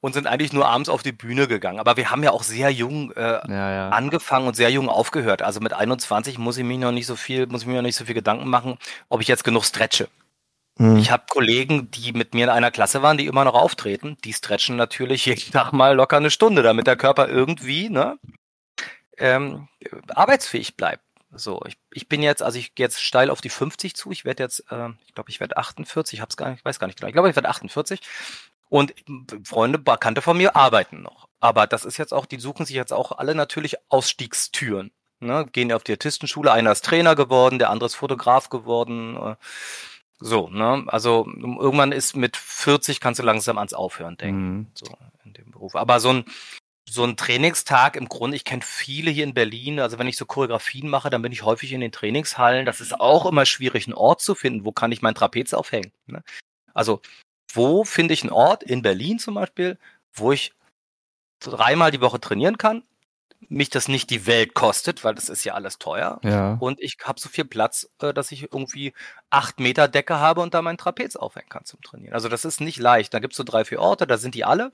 [0.00, 1.78] und sind eigentlich nur abends auf die Bühne gegangen.
[1.78, 3.88] Aber wir haben ja auch sehr jung äh, ja, ja.
[3.90, 5.42] angefangen und sehr jung aufgehört.
[5.42, 7.96] Also mit 21 muss ich mich noch nicht so viel, muss ich mir noch nicht
[7.96, 8.76] so viel Gedanken machen,
[9.08, 10.08] ob ich jetzt genug stretche.
[10.78, 10.98] Mhm.
[10.98, 14.16] Ich habe Kollegen, die mit mir in einer Klasse waren, die immer noch auftreten.
[14.24, 18.18] Die stretchen natürlich jeden Tag mal locker eine Stunde, damit der Körper irgendwie ne,
[19.18, 19.68] ähm,
[20.08, 21.02] arbeitsfähig bleibt.
[21.32, 24.10] So, ich, ich bin jetzt, also ich gehe jetzt steil auf die 50 zu.
[24.10, 26.18] Ich werde jetzt, äh, ich glaube, ich werde 48.
[26.18, 27.08] Ich hab's gar nicht, ich weiß gar nicht genau.
[27.08, 28.00] Ich glaube, ich werde 48.
[28.68, 28.94] Und
[29.44, 31.28] Freunde, Bekannte von mir arbeiten noch.
[31.40, 34.90] Aber das ist jetzt auch, die suchen sich jetzt auch alle natürlich Ausstiegstüren.
[35.20, 35.46] Ne?
[35.50, 39.16] Gehen auf die Artistenschule, einer ist Trainer geworden, der andere ist Fotograf geworden.
[39.16, 39.36] Äh,
[40.18, 40.84] so, ne?
[40.86, 44.56] Also irgendwann ist mit 40 kannst du langsam ans Aufhören denken.
[44.56, 44.66] Mhm.
[44.74, 44.86] So
[45.24, 45.76] in dem Beruf.
[45.76, 46.24] Aber so ein
[46.88, 50.24] so ein Trainingstag im Grunde, ich kenne viele hier in Berlin, also wenn ich so
[50.24, 52.64] Choreografien mache, dann bin ich häufig in den Trainingshallen.
[52.64, 55.90] Das ist auch immer schwierig, einen Ort zu finden, wo kann ich mein Trapez aufhängen.
[56.06, 56.22] Ne?
[56.74, 57.00] Also
[57.52, 59.78] wo finde ich einen Ort, in Berlin zum Beispiel,
[60.12, 60.52] wo ich
[61.40, 62.84] dreimal die Woche trainieren kann,
[63.48, 66.20] mich das nicht die Welt kostet, weil das ist ja alles teuer.
[66.22, 66.56] Ja.
[66.60, 68.92] Und ich habe so viel Platz, äh, dass ich irgendwie
[69.30, 72.14] acht Meter Decke habe und da mein Trapez aufhängen kann zum Trainieren.
[72.14, 73.14] Also das ist nicht leicht.
[73.14, 74.72] Da gibt's so drei, vier Orte, da sind die alle.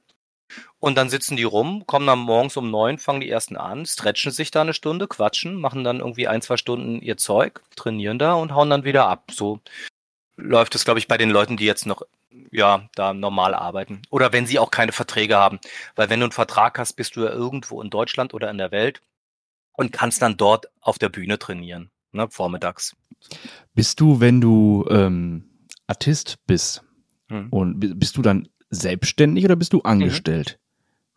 [0.79, 4.33] Und dann sitzen die rum, kommen dann morgens um neun, fangen die ersten an, stretchen
[4.33, 8.35] sich da eine Stunde, quatschen, machen dann irgendwie ein, zwei Stunden ihr Zeug, trainieren da
[8.35, 9.31] und hauen dann wieder ab.
[9.31, 9.61] So
[10.37, 12.03] läuft es, glaube ich, bei den Leuten, die jetzt noch
[12.51, 14.03] ja, da normal arbeiten.
[14.11, 15.59] Oder wenn sie auch keine Verträge haben.
[15.97, 18.71] Weil wenn du einen Vertrag hast, bist du ja irgendwo in Deutschland oder in der
[18.71, 19.03] Welt
[19.73, 22.97] und kannst dann dort auf der Bühne trainieren, ne, vormittags.
[23.75, 25.45] Bist du, wenn du ähm,
[25.87, 26.83] Artist bist,
[27.29, 27.49] hm.
[27.51, 30.59] und bist du dann selbstständig oder bist du angestellt?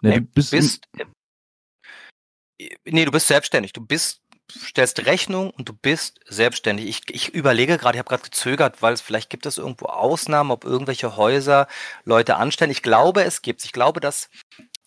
[0.01, 0.09] Mhm.
[0.09, 0.87] Ne, du bist, bist
[2.85, 3.73] nee, du bist selbstständig.
[3.73, 6.87] Du bist stellst Rechnung und du bist selbstständig.
[6.87, 10.51] Ich, ich überlege gerade, ich habe gerade gezögert, weil es vielleicht gibt es irgendwo Ausnahmen,
[10.51, 11.67] ob irgendwelche Häuser
[12.03, 12.71] Leute anstellen.
[12.71, 14.29] Ich glaube, es gibt Ich glaube, dass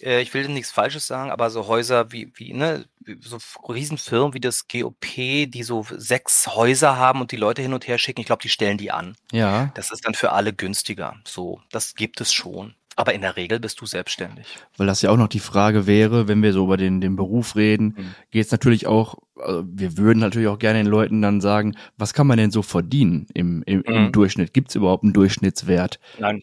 [0.01, 2.87] äh, ich will nichts Falsches sagen, aber so Häuser wie wie ne
[3.21, 7.89] so Riesenfirmen wie das GOP, die so sechs Häuser haben und die Leute hin und
[7.89, 9.17] her schicken, ich glaube, die stellen die an.
[9.33, 9.71] Ja.
[9.75, 11.17] Das ist dann für alle günstiger.
[11.27, 12.75] So, das gibt es schon.
[12.99, 14.59] Aber in der Regel bist du selbstständig.
[14.77, 17.55] Weil das ja auch noch die Frage wäre, wenn wir so über den, den Beruf
[17.55, 18.15] reden, mhm.
[18.33, 22.13] geht es natürlich auch, also wir würden natürlich auch gerne den Leuten dann sagen, was
[22.13, 23.95] kann man denn so verdienen im, im, mhm.
[23.95, 24.53] im Durchschnitt?
[24.53, 26.01] Gibt es überhaupt einen Durchschnittswert?
[26.19, 26.43] Nein.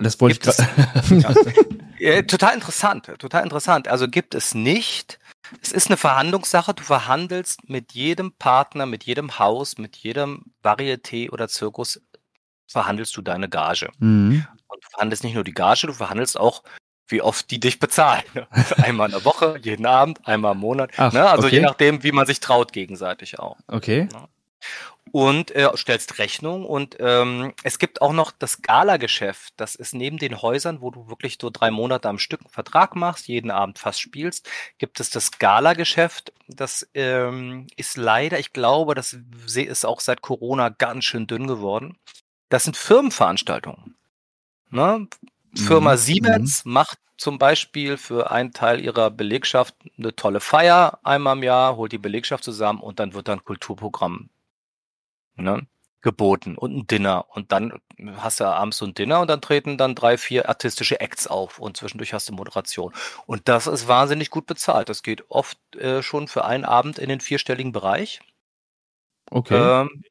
[0.00, 1.54] Das wollte gibt ich gerade.
[1.98, 2.22] ja.
[2.22, 3.86] Total interessant, total interessant.
[3.86, 5.18] Also gibt es nicht.
[5.60, 6.72] Es ist eine Verhandlungssache.
[6.72, 12.00] Du verhandelst mit jedem Partner, mit jedem Haus, mit jedem Varieté oder Zirkus
[12.66, 13.90] verhandelst du deine Gage.
[13.98, 14.46] Mhm.
[14.84, 16.62] Du verhandelst nicht nur die Gage, du verhandelst auch,
[17.08, 18.24] wie oft die dich bezahlen.
[18.76, 20.90] Einmal in der Woche, jeden Abend, einmal im Monat.
[20.96, 21.28] Ach, ne?
[21.28, 21.56] Also okay.
[21.56, 23.56] je nachdem, wie man sich traut gegenseitig auch.
[23.68, 24.08] Okay.
[24.12, 24.28] Ne?
[25.12, 29.52] Und äh, stellst Rechnung und ähm, es gibt auch noch das Gala-Geschäft.
[29.58, 32.96] Das ist neben den Häusern, wo du wirklich so drei Monate am Stück einen Vertrag
[32.96, 36.32] machst, jeden Abend fast spielst, gibt es das Gala-Geschäft.
[36.48, 39.16] Das ähm, ist leider, ich glaube, das
[39.54, 41.96] ist auch seit Corona ganz schön dünn geworden.
[42.48, 43.94] Das sind Firmenveranstaltungen.
[44.70, 45.08] Ne?
[45.54, 45.98] Firma mhm.
[45.98, 46.72] Siemens mhm.
[46.72, 51.92] macht zum Beispiel für einen Teil ihrer Belegschaft eine tolle Feier einmal im Jahr, holt
[51.92, 54.30] die Belegschaft zusammen und dann wird dann Kulturprogramm
[55.36, 55.66] ne,
[56.02, 57.26] geboten und ein Dinner.
[57.30, 57.80] Und dann
[58.16, 61.58] hast du abends so ein Dinner und dann treten dann drei, vier artistische Acts auf
[61.58, 62.92] und zwischendurch hast du Moderation.
[63.26, 64.88] Und das ist wahnsinnig gut bezahlt.
[64.88, 68.20] Das geht oft äh, schon für einen Abend in den vierstelligen Bereich.
[69.30, 69.82] Okay.
[69.82, 70.04] Ähm,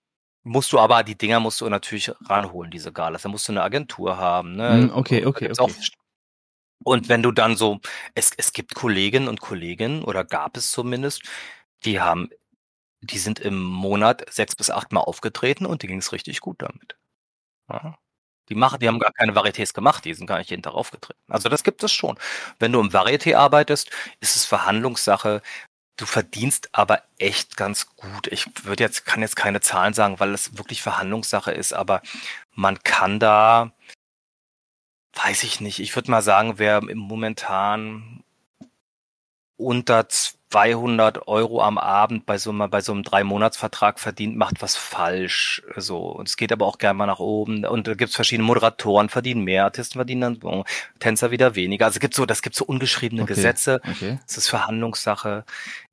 [0.43, 3.21] Musst du aber, die Dinger musst du natürlich ranholen, diese Galas.
[3.21, 4.55] Da musst du eine Agentur haben.
[4.55, 4.73] Ne?
[4.73, 5.73] Hm, okay, okay, okay.
[6.83, 7.79] Und wenn du dann so,
[8.13, 11.23] es, es gibt Kolleginnen und Kollegen, oder gab es zumindest,
[11.85, 12.29] die haben,
[13.01, 16.61] die sind im Monat sechs bis acht Mal aufgetreten und die ging es richtig gut
[16.61, 16.97] damit.
[17.69, 17.97] Ja?
[18.49, 21.21] Die machen, die haben gar keine Varietés gemacht, die sind gar nicht jeden Tag aufgetreten.
[21.29, 22.19] Also das gibt es schon.
[22.59, 25.41] Wenn du im Varieté arbeitest, ist es Verhandlungssache,
[25.95, 28.27] Du verdienst aber echt ganz gut.
[28.27, 32.01] Ich würde jetzt, kann jetzt keine Zahlen sagen, weil es wirklich Verhandlungssache ist, aber
[32.55, 33.71] man kann da,
[35.13, 38.23] weiß ich nicht, ich würde mal sagen, wer momentan
[39.55, 40.07] unter
[40.53, 45.63] 200 Euro am Abend bei so, einem, bei so einem Drei-Monats-Vertrag verdient, macht was falsch.
[45.77, 45.97] So.
[45.97, 47.65] Und es geht aber auch gerne mal nach oben.
[47.65, 50.63] Und da gibt's verschiedene Moderatoren, verdienen mehr, Artisten verdienen dann, bon,
[50.99, 51.85] Tänzer wieder weniger.
[51.85, 53.81] Also es gibt so, das gibt so ungeschriebene Okay, Gesetze.
[53.89, 54.19] Okay.
[54.27, 55.43] Es ist Verhandlungssache.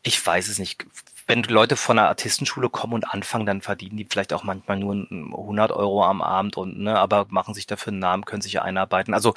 [0.02, 0.84] Ich weiß es nicht.
[1.26, 4.92] Wenn Leute von einer Artistenschule kommen und anfangen, dann verdienen die vielleicht auch manchmal nur
[4.92, 9.14] 100 Euro am Abend und, ne, aber machen sich dafür einen Namen, können sich einarbeiten.
[9.14, 9.32] Also,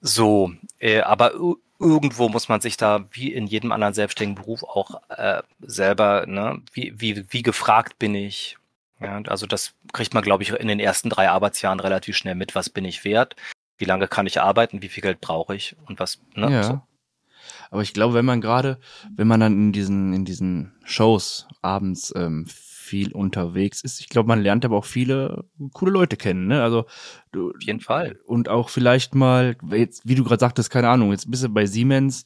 [0.00, 1.32] so, äh, aber
[1.78, 6.60] irgendwo muss man sich da, wie in jedem anderen selbstständigen Beruf, auch äh, selber, ne,
[6.72, 8.56] wie, wie, wie gefragt bin ich.
[9.00, 12.56] Ja, also das kriegt man, glaube ich, in den ersten drei Arbeitsjahren relativ schnell mit,
[12.56, 13.36] was bin ich wert,
[13.76, 16.62] wie lange kann ich arbeiten, wie viel Geld brauche ich und was, ne, ja.
[16.64, 16.80] so.
[17.70, 18.78] Aber ich glaube, wenn man gerade,
[19.14, 22.46] wenn man dann in diesen, in diesen Shows abends ähm,
[22.88, 26.62] viel unterwegs ist, ich glaube, man lernt aber auch viele coole Leute kennen, ne?
[26.62, 26.86] Also
[27.32, 28.18] du, Auf jeden Fall.
[28.26, 31.66] und auch vielleicht mal, jetzt, wie du gerade sagtest, keine Ahnung, jetzt bist du bei
[31.66, 32.24] Siemens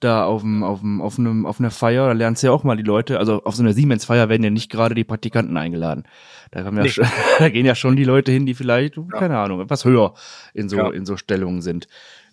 [0.00, 2.64] da auf dem, auf dem, auf einem, auf einer Feier, da lernst du ja auch
[2.64, 6.04] mal die Leute, also auf so einer Siemens-Feier werden ja nicht gerade die Praktikanten eingeladen.
[6.50, 7.06] Da, ja schon,
[7.38, 10.14] da gehen ja schon die Leute hin, die vielleicht, keine Ahnung, etwas höher
[10.54, 10.90] in so, Ja.
[10.90, 11.86] in so Stellungen sind.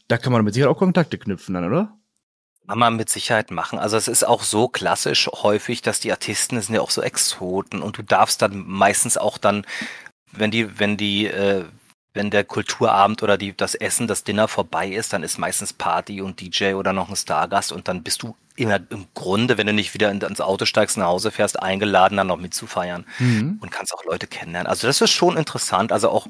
[0.07, 1.93] Da kann man mit Sicherheit auch Kontakte knüpfen dann, oder?
[2.69, 3.79] Kann man mit Sicherheit machen.
[3.79, 7.01] Also es ist auch so klassisch häufig, dass die Artisten das sind ja auch so
[7.01, 9.65] Exoten und du darfst dann meistens auch dann,
[10.31, 11.65] wenn die, wenn die, äh,
[12.13, 16.21] wenn der Kulturabend oder die, das Essen, das Dinner vorbei ist, dann ist meistens Party
[16.21, 19.73] und DJ oder noch ein Stargast und dann bist du immer im Grunde, wenn du
[19.73, 23.57] nicht wieder in- ins Auto steigst, nach Hause fährst, eingeladen, dann noch mitzufeiern Mhm.
[23.61, 24.67] und kannst auch Leute kennenlernen.
[24.69, 25.91] Also das ist schon interessant.
[25.91, 26.27] Also auch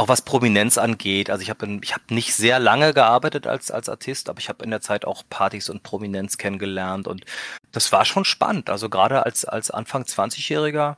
[0.00, 1.28] auch was Prominenz angeht.
[1.30, 4.64] Also ich habe ich habe nicht sehr lange gearbeitet als als Artist, aber ich habe
[4.64, 7.26] in der Zeit auch Partys und Prominenz kennengelernt und
[7.70, 8.70] das war schon spannend.
[8.70, 10.96] Also gerade als als Anfang 20-Jähriger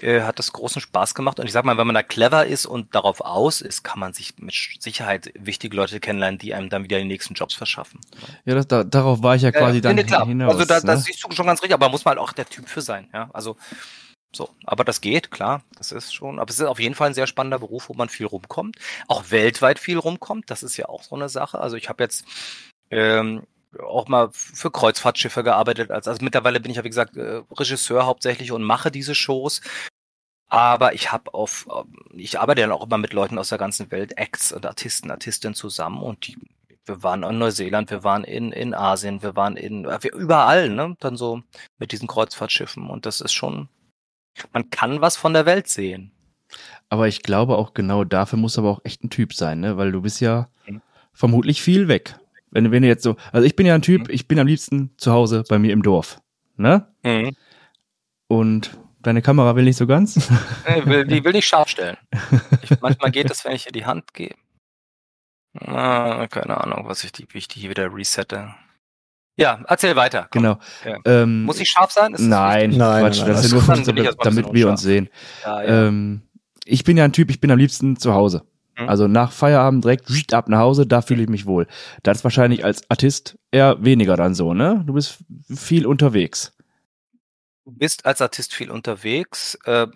[0.00, 2.64] äh, hat das großen Spaß gemacht und ich sag mal, wenn man da clever ist
[2.64, 6.84] und darauf aus ist, kann man sich mit Sicherheit wichtige Leute kennenlernen, die einem dann
[6.84, 8.00] wieder die nächsten Jobs verschaffen.
[8.44, 10.24] Ja, das, da, darauf war ich ja quasi Ja, dann nee, klar.
[10.24, 10.54] hinaus.
[10.54, 10.86] also da, ne?
[10.86, 13.08] das siehst du schon ganz richtig, aber muss man halt auch der Typ für sein,
[13.12, 13.30] ja.
[13.32, 13.56] Also
[14.32, 17.14] so, aber das geht, klar, das ist schon, aber es ist auf jeden Fall ein
[17.14, 18.76] sehr spannender Beruf, wo man viel rumkommt,
[19.08, 21.58] auch weltweit viel rumkommt, das ist ja auch so eine Sache.
[21.58, 22.26] Also ich habe jetzt
[22.90, 23.44] ähm,
[23.78, 28.06] auch mal für Kreuzfahrtschiffe gearbeitet, als, also mittlerweile bin ich ja wie gesagt äh, Regisseur
[28.06, 29.60] hauptsächlich und mache diese Shows.
[30.50, 33.90] Aber ich habe auf, ähm, ich arbeite dann auch immer mit Leuten aus der ganzen
[33.90, 36.36] Welt, Acts und Artisten, Artistinnen zusammen und die
[36.88, 41.16] wir waren in Neuseeland, wir waren in, in Asien, wir waren in, überall, ne, dann
[41.16, 41.42] so
[41.78, 43.68] mit diesen Kreuzfahrtschiffen und das ist schon,
[44.52, 46.12] man kann was von der Welt sehen.
[46.88, 49.76] Aber ich glaube auch genau dafür muss aber auch echt ein Typ sein, ne?
[49.76, 50.80] Weil du bist ja Mhm.
[51.12, 52.16] vermutlich viel weg.
[52.50, 54.14] Wenn, du- wenn du jetzt so, also ich bin ja ein Typ, Mhm.
[54.14, 56.20] ich bin am liebsten zu Hause bei mir im Dorf,
[56.56, 56.86] ne?
[57.02, 57.36] Mhm.
[58.28, 58.70] Und
[59.02, 60.30] deine Kamera will nicht so ganz.
[60.66, 61.96] Nee, will, die will nicht scharf stellen.
[62.62, 64.34] Ich, manchmal geht es, wenn ich ihr die Hand gebe.
[65.60, 68.54] Ah, keine Ahnung, was ich die, wie ich die hier wieder resette.
[69.38, 70.28] Ja, erzähl weiter.
[70.30, 70.42] Komm.
[70.42, 70.58] genau.
[70.84, 70.98] Ja.
[71.04, 72.14] Ähm, Muss ich scharf sein?
[72.18, 72.70] Nein?
[72.70, 75.08] Nein, Quatsch, nein, das ist nur für uns, damit bisschen wir uns sehen.
[75.44, 75.86] Ja, ja.
[75.86, 76.22] Ähm,
[76.64, 78.42] ich bin ja ein Typ, ich bin am liebsten zu Hause.
[78.76, 78.88] Mhm.
[78.88, 81.68] Also nach Feierabend direkt ab nach Hause, da fühle ich mich wohl.
[82.02, 84.82] Das ist wahrscheinlich als Artist eher weniger dann so, ne?
[84.84, 85.18] Du bist
[85.54, 86.52] viel unterwegs.
[87.64, 89.56] Du bist als Artist viel unterwegs.
[89.66, 89.86] Äh,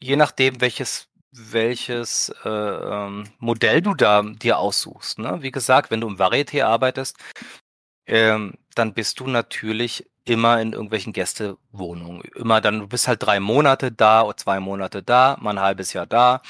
[0.00, 5.18] je nachdem, welches welches äh, ähm, Modell du da dir aussuchst.
[5.18, 5.38] Ne?
[5.40, 7.16] Wie gesagt, wenn du im Varieté arbeitest,
[8.06, 12.22] ähm, dann bist du natürlich immer in irgendwelchen Gästewohnungen.
[12.36, 15.92] Immer dann, du bist halt drei Monate da oder zwei Monate da, mal ein halbes
[15.92, 16.42] Jahr da.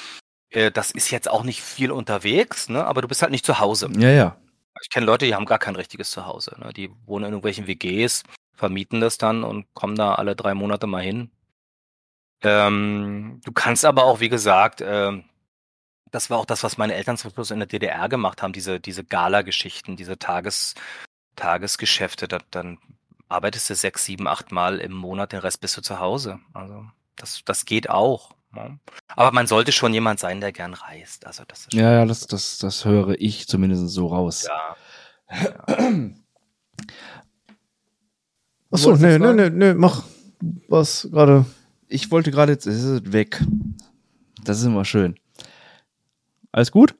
[0.50, 2.84] Äh, das ist jetzt auch nicht viel unterwegs, ne?
[2.84, 3.90] aber du bist halt nicht zu Hause.
[3.96, 4.36] Ja, ja.
[4.82, 6.56] Ich kenne Leute, die haben gar kein richtiges Zuhause.
[6.58, 6.72] Ne?
[6.72, 11.02] Die wohnen in irgendwelchen WGs, vermieten das dann und kommen da alle drei Monate mal
[11.02, 11.30] hin.
[12.42, 15.24] Ähm, du kannst aber auch, wie gesagt, ähm,
[16.10, 18.80] das war auch das, was meine Eltern zum Schluss in der DDR gemacht haben, diese,
[18.80, 20.74] diese Gala-Geschichten, diese Tages,
[21.36, 22.28] Tagesgeschäfte.
[22.28, 22.78] Da, dann
[23.28, 26.38] arbeitest du sechs, sieben, acht Mal im Monat, den Rest bist du zu Hause.
[26.52, 26.84] Also
[27.16, 28.34] das, das geht auch.
[28.54, 28.78] Ne?
[29.08, 31.26] Aber man sollte schon jemand sein, der gern reist.
[31.26, 34.46] Also das ist schon, Ja, ja, das, das, das höre ich zumindest so raus.
[34.46, 34.76] ja.
[38.70, 40.04] Achso, nee, nee, nee, nee, mach
[40.68, 41.44] was gerade.
[41.88, 43.42] Ich wollte gerade jetzt, es ist weg.
[44.44, 45.14] Das ist immer schön.
[46.52, 46.94] Alles gut?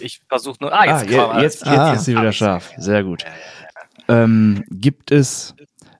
[0.00, 0.72] Ich versuche nur.
[0.72, 1.92] Ah, jetzt, ah, je- jetzt, jetzt Ah.
[1.94, 2.70] ist sie wieder scharf.
[2.78, 3.24] Sehr gut.
[4.08, 5.54] Ähm, gibt es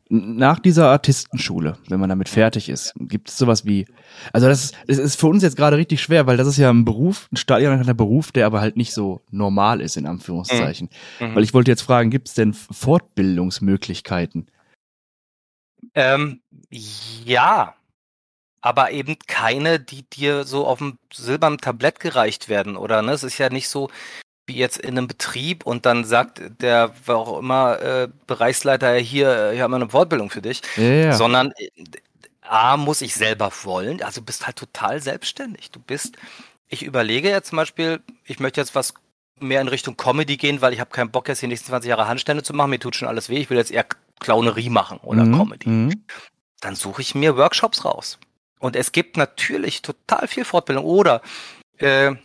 [0.08, 3.86] nach dieser Artistenschule, wenn man damit fertig ist, gibt es sowas wie,
[4.32, 6.68] also das ist, das ist für uns jetzt gerade richtig schwer, weil das ist ja
[6.68, 10.88] ein Beruf, ein staatlicher Beruf, der aber halt nicht so normal ist, in Anführungszeichen.
[11.20, 11.36] Mhm.
[11.36, 14.48] Weil ich wollte jetzt fragen, gibt es denn Fortbildungsmöglichkeiten
[15.94, 17.74] Ähm, ja,
[18.60, 23.02] aber eben keine, die dir so auf dem silbernen Tablett gereicht werden, oder?
[23.02, 23.12] Ne?
[23.12, 23.90] Es ist ja nicht so
[24.46, 29.50] wie jetzt in einem Betrieb und dann sagt der, wer auch immer, äh, Bereichsleiter hier,
[29.52, 31.12] hier haben wir eine Fortbildung für dich, Ja, ja.
[31.12, 31.68] sondern äh,
[32.42, 35.70] A, muss ich selber wollen, also du bist halt total selbstständig.
[35.70, 36.16] Du bist,
[36.68, 38.92] ich überlege jetzt zum Beispiel, ich möchte jetzt was
[39.38, 42.08] mehr in Richtung Comedy gehen, weil ich habe keinen Bock jetzt die nächsten 20 Jahre
[42.08, 43.86] Handstände zu machen, mir tut schon alles weh, ich will jetzt eher
[44.18, 46.04] Clownerie machen oder Mhm, Comedy mhm.
[46.60, 48.18] dann suche ich mir Workshops raus.
[48.60, 50.84] Und es gibt natürlich total viel Fortbildung.
[50.84, 51.22] Oder
[51.78, 52.16] äh, äh,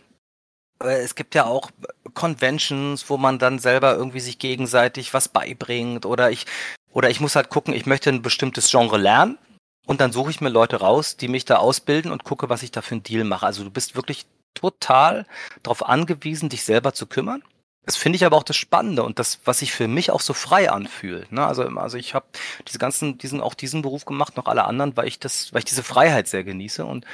[0.80, 1.70] es gibt ja auch
[2.14, 6.06] Conventions, wo man dann selber irgendwie sich gegenseitig was beibringt.
[6.06, 6.46] Oder ich,
[6.92, 9.38] oder ich muss halt gucken, ich möchte ein bestimmtes Genre lernen.
[9.86, 12.70] Und dann suche ich mir Leute raus, die mich da ausbilden und gucke, was ich
[12.70, 13.46] da für einen Deal mache.
[13.46, 15.26] Also du bist wirklich total
[15.62, 17.42] darauf angewiesen, dich selber zu kümmern.
[17.86, 20.34] Das finde ich aber auch das Spannende und das, was sich für mich auch so
[20.34, 21.30] frei anfühlt.
[21.30, 21.46] Ne?
[21.46, 22.26] Also, also ich habe
[22.66, 25.66] diese ganzen, diesen, auch diesen Beruf gemacht, noch alle anderen, weil ich das, weil ich
[25.66, 26.84] diese Freiheit sehr genieße.
[26.84, 27.06] Und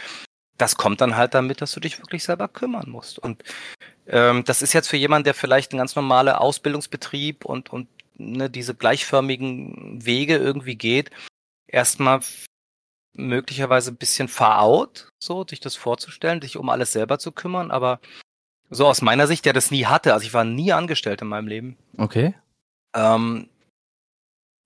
[0.56, 3.18] das kommt dann halt damit, dass du dich wirklich selber kümmern musst.
[3.18, 3.42] Und
[4.06, 8.48] ähm, das ist jetzt für jemanden, der vielleicht ein ganz normaler Ausbildungsbetrieb und, und ne,
[8.48, 11.10] diese gleichförmigen Wege irgendwie geht,
[11.66, 12.20] erstmal
[13.14, 17.70] möglicherweise ein bisschen far out, so, sich das vorzustellen, sich um alles selber zu kümmern,
[17.70, 18.00] aber
[18.72, 21.46] so aus meiner Sicht, der das nie hatte, also ich war nie angestellt in meinem
[21.46, 22.34] Leben, Okay.
[22.96, 23.48] ähm,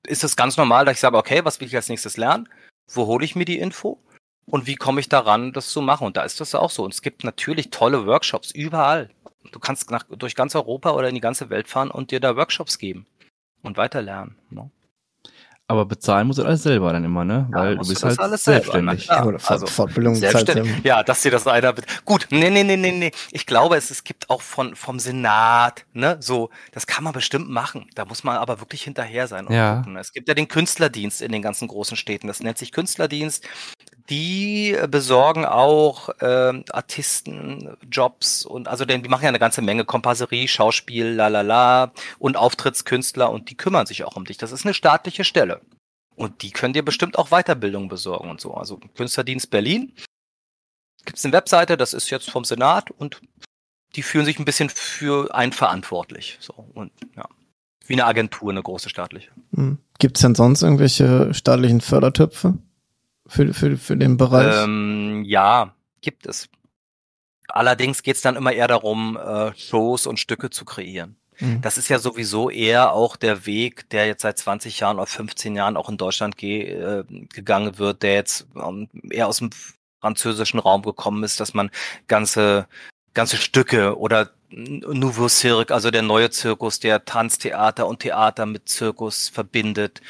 [0.07, 2.49] ist es ganz normal, dass ich sage, okay, was will ich als nächstes lernen?
[2.93, 4.01] Wo hole ich mir die Info?
[4.49, 6.07] Und wie komme ich daran, das zu machen?
[6.07, 6.85] Und da ist das auch so.
[6.85, 9.11] Und es gibt natürlich tolle Workshops überall.
[9.51, 12.37] Du kannst nach, durch ganz Europa oder in die ganze Welt fahren und dir da
[12.37, 13.07] Workshops geben
[13.63, 14.37] und weiterlernen.
[14.51, 14.71] Ne?
[15.69, 17.49] Aber bezahlen musst du alles selber dann immer, ne?
[17.53, 19.05] Ja, Weil du musst bist du das halt alles selber, selbstständig.
[19.07, 19.19] klar.
[19.19, 20.73] Ja, oder Fort also, Fortbildung Selbstständig.
[20.73, 20.87] selber.
[20.87, 21.75] Ja, dass dir das einer.
[22.05, 23.11] Gut, nee, nee, nee, nee, nee.
[23.33, 27.51] Ich glaube, es, es gibt auch von, vom Senat, ne, so, das kann man bestimmt
[27.51, 27.91] machen.
[27.97, 29.79] Da muss man aber wirklich hinterher sein und Ja.
[29.79, 29.97] gucken.
[29.97, 32.29] Es gibt ja den Künstlerdienst in den ganzen großen Städten.
[32.29, 33.45] Das nennt sich Künstlerdienst.
[34.09, 39.85] Die besorgen auch ähm, Artisten Jobs und also denn die machen ja eine ganze Menge
[39.85, 44.39] Kompasserie, Schauspiel, la la la und Auftrittskünstler und die kümmern sich auch um dich.
[44.39, 45.61] Das ist eine staatliche Stelle.
[46.15, 48.55] Und die können dir bestimmt auch Weiterbildung besorgen und so.
[48.55, 49.93] Also Künstlerdienst Berlin
[51.05, 53.21] gibt es eine Webseite, das ist jetzt vom Senat und
[53.95, 56.37] die fühlen sich ein bisschen für einen verantwortlich.
[56.41, 57.29] So und ja,
[57.87, 59.31] wie eine Agentur, eine große staatliche.
[59.55, 59.79] Hm.
[59.99, 62.59] Gibt es denn sonst irgendwelche staatlichen Fördertöpfe
[63.27, 64.65] für, für, für den Bereich?
[64.65, 66.49] Ähm, ja, gibt es.
[67.49, 71.17] Allerdings geht es dann immer eher darum, äh, Shows und Stücke zu kreieren.
[71.37, 71.61] Hm.
[71.61, 75.55] Das ist ja sowieso eher auch der Weg, der jetzt seit 20 Jahren oder 15
[75.55, 79.51] Jahren auch in Deutschland ge äh, gegangen wird, der jetzt ähm, eher aus dem
[80.01, 81.71] französischen Raum gekommen ist, dass man
[82.07, 82.67] ganze
[83.17, 89.29] ganze Stücke oder Nouveau Cirque, also der neue Zirkus, der Tanztheater und Theater mit Zirkus
[89.29, 90.01] verbindet,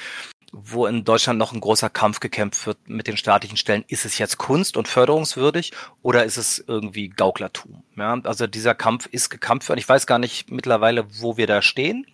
[0.59, 3.85] wo in Deutschland noch ein großer Kampf gekämpft wird mit den staatlichen Stellen.
[3.89, 7.83] Ist es jetzt Kunst und förderungswürdig oder ist es irgendwie Gauklertum?
[7.95, 9.81] Ja, also dieser Kampf ist gekämpft worden.
[9.81, 12.07] Ich weiß gar nicht mittlerweile, wo wir da stehen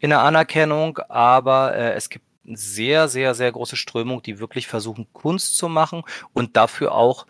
[0.00, 5.06] in der Anerkennung, aber äh, es gibt sehr, sehr, sehr große Strömung, die wirklich versuchen,
[5.14, 6.02] Kunst zu machen
[6.34, 7.26] und dafür auch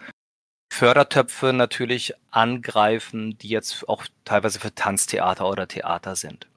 [0.73, 6.49] Fördertöpfe natürlich angreifen, die jetzt auch teilweise für Tanztheater oder Theater sind.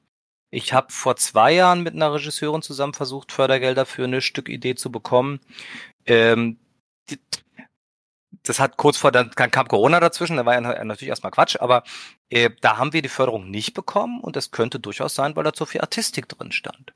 [0.52, 4.92] Ich habe vor zwei Jahren mit einer Regisseurin zusammen versucht, Fördergelder für eine Stückidee zu
[4.92, 5.40] bekommen.
[6.06, 6.60] Ähm,
[7.10, 7.18] die,
[8.44, 11.84] das hat kurz vor, dann kam Corona dazwischen, da war ja natürlich erstmal Quatsch, aber
[12.30, 15.54] äh, da haben wir die Förderung nicht bekommen und es könnte durchaus sein, weil da
[15.54, 16.94] zu viel Artistik drin stand.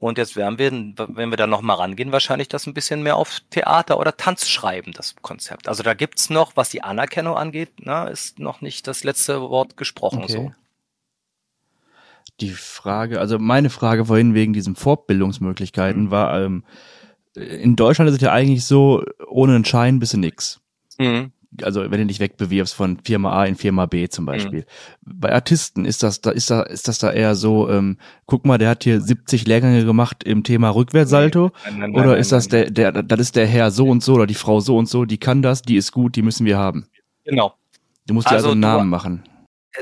[0.00, 0.70] Und jetzt werden wir,
[1.08, 4.92] wenn wir da nochmal rangehen, wahrscheinlich das ein bisschen mehr auf Theater oder Tanz schreiben,
[4.92, 5.66] das Konzept.
[5.66, 9.76] Also da gibt's noch, was die Anerkennung angeht, na, ist noch nicht das letzte Wort
[9.76, 10.22] gesprochen.
[10.22, 10.32] Okay.
[10.32, 10.52] So.
[12.40, 16.10] Die Frage, also meine Frage vorhin wegen diesen Fortbildungsmöglichkeiten Mhm.
[16.10, 16.64] war, ähm,
[17.34, 20.60] in Deutschland ist es ja eigentlich so, ohne einen Schein bist du nix.
[20.98, 21.32] Mhm.
[21.62, 24.66] Also wenn du dich wegbewirbst von Firma A in Firma B zum Beispiel.
[25.02, 28.58] Bei Artisten ist das da, ist da, ist das da eher so, ähm, guck mal,
[28.58, 31.50] der hat hier 70 Lehrgänge gemacht im Thema Rückwärtssalto.
[31.64, 34.14] Nein, nein, Oder nein, ist das der, der, das ist der Herr so und so
[34.14, 36.58] oder die Frau so und so, die kann das, die ist gut, die müssen wir
[36.58, 36.86] haben.
[37.24, 37.54] Genau.
[38.06, 39.22] Du musst dir Also also einen Namen machen.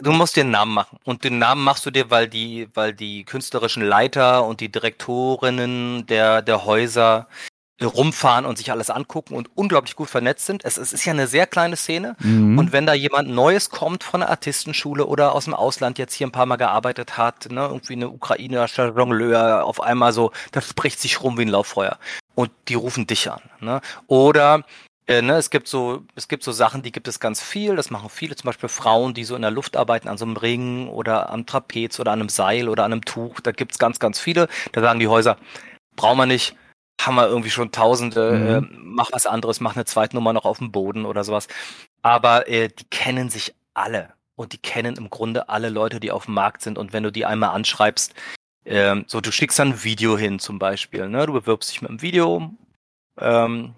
[0.03, 0.99] Du musst dir einen Namen machen.
[1.05, 6.07] Und den Namen machst du dir, weil die, weil die künstlerischen Leiter und die Direktorinnen
[6.07, 7.29] der, der Häuser
[7.83, 10.65] rumfahren und sich alles angucken und unglaublich gut vernetzt sind.
[10.65, 12.17] Es, es ist ja eine sehr kleine Szene.
[12.21, 12.59] Mhm.
[12.59, 16.27] Und wenn da jemand Neues kommt von der Artistenschule oder aus dem Ausland jetzt hier
[16.27, 21.01] ein paar Mal gearbeitet hat, ne, irgendwie eine ukrainische Jongleur auf einmal so, das spricht
[21.01, 21.99] sich rum wie ein Lauffeuer.
[22.35, 23.41] Und die rufen dich an.
[23.61, 23.81] Ne?
[24.07, 24.65] Oder
[25.09, 27.77] äh, ne, es gibt so, es gibt so Sachen, die gibt es ganz viel.
[27.77, 30.37] Das machen viele, zum Beispiel Frauen, die so in der Luft arbeiten, an so einem
[30.37, 33.39] Ring oder am Trapez oder an einem Seil oder an einem Tuch.
[33.41, 34.49] Da gibt's ganz, ganz viele.
[34.73, 35.37] Da sagen die Häuser,
[35.95, 36.57] brauchen wir nicht.
[37.01, 38.67] haben wir irgendwie schon tausende, mhm.
[38.67, 41.47] äh, mach was anderes, mach eine Zweitnummer noch auf dem Boden oder sowas.
[42.03, 46.25] Aber äh, die kennen sich alle und die kennen im Grunde alle Leute, die auf
[46.25, 46.79] dem Markt sind.
[46.79, 48.15] Und wenn du die einmal anschreibst,
[48.65, 51.27] ähm, so du schickst dann ein Video hin zum Beispiel, ne?
[51.27, 52.51] Du bewirbst dich mit einem Video.
[53.21, 53.75] Ähm.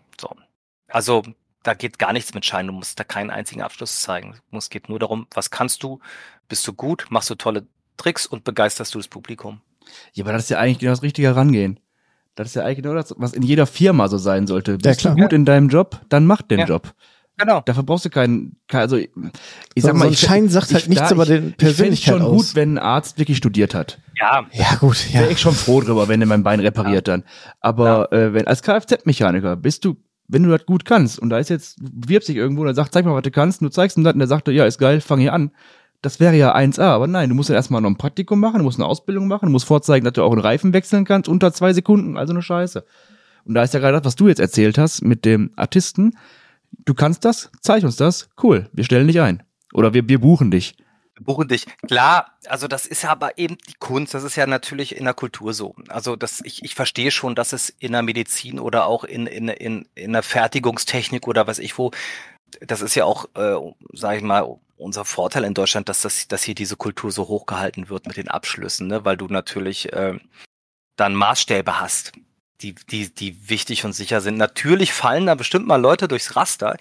[0.89, 1.22] Also
[1.62, 2.66] da geht gar nichts mit Schein.
[2.66, 4.34] Du musst da keinen einzigen Abschluss zeigen.
[4.53, 6.01] Es geht nur darum, was kannst du,
[6.49, 7.66] bist du gut, machst du tolle
[7.97, 9.61] Tricks und begeisterst du das Publikum.
[10.12, 11.80] Ja, aber das ist ja eigentlich genau das richtige Herangehen.
[12.34, 14.78] Das ist ja eigentlich genau das, was in jeder Firma so sein sollte.
[14.78, 15.36] Bist ja, du gut ja.
[15.36, 16.66] in deinem Job, dann mach den ja.
[16.66, 16.95] Job.
[17.36, 17.62] Genau.
[17.64, 19.11] Dafür brauchst du keinen, also ich
[19.76, 22.49] sag mal, so ein Schein sagt halt nichts über den Persönlichkeit Ich schon aus.
[22.49, 24.01] gut, wenn ein Arzt wirklich studiert hat.
[24.16, 24.47] Ja.
[24.53, 25.09] Ja, gut.
[25.12, 25.20] Ja.
[25.20, 27.14] Wäre ich schon froh drüber, wenn er mein Bein repariert ja.
[27.14, 27.24] dann.
[27.61, 28.18] Aber ja.
[28.18, 29.97] äh, wenn als Kfz-Mechaniker bist du,
[30.29, 32.93] wenn du das gut kannst und da ist jetzt, wirbt sich irgendwo und er sagt,
[32.93, 34.79] zeig mal, was du kannst, und du zeigst ihm das und der sagt, ja, ist
[34.79, 35.51] geil, fang hier an.
[36.03, 38.64] Das wäre ja 1A, aber nein, du musst ja erstmal noch ein Praktikum machen, du
[38.64, 41.53] musst eine Ausbildung machen, du musst vorzeigen, dass du auch einen Reifen wechseln kannst unter
[41.53, 42.85] zwei Sekunden, also eine Scheiße.
[43.45, 46.16] Und da ist ja gerade das, was du jetzt erzählt hast mit dem Artisten,
[46.85, 49.43] du kannst das, zeig uns das, cool, wir stellen dich ein.
[49.72, 50.76] Oder wir, wir buchen dich.
[51.21, 51.66] Buchen dich.
[51.87, 55.14] Klar, also das ist ja aber eben die Kunst, das ist ja natürlich in der
[55.14, 55.75] Kultur so.
[55.89, 59.49] Also das, ich, ich verstehe schon, dass es in der Medizin oder auch in, in,
[59.49, 61.91] in, in der Fertigungstechnik oder was ich wo,
[62.61, 63.57] das ist ja auch, äh,
[63.93, 67.89] sage ich mal, unser Vorteil in Deutschland, dass, das, dass hier diese Kultur so hochgehalten
[67.89, 69.05] wird mit den Abschlüssen, ne?
[69.05, 70.19] weil du natürlich äh,
[70.97, 72.12] dann Maßstäbe hast
[72.61, 74.36] die, die, die wichtig und sicher sind.
[74.36, 76.76] Natürlich fallen da bestimmt mal Leute durchs Raster,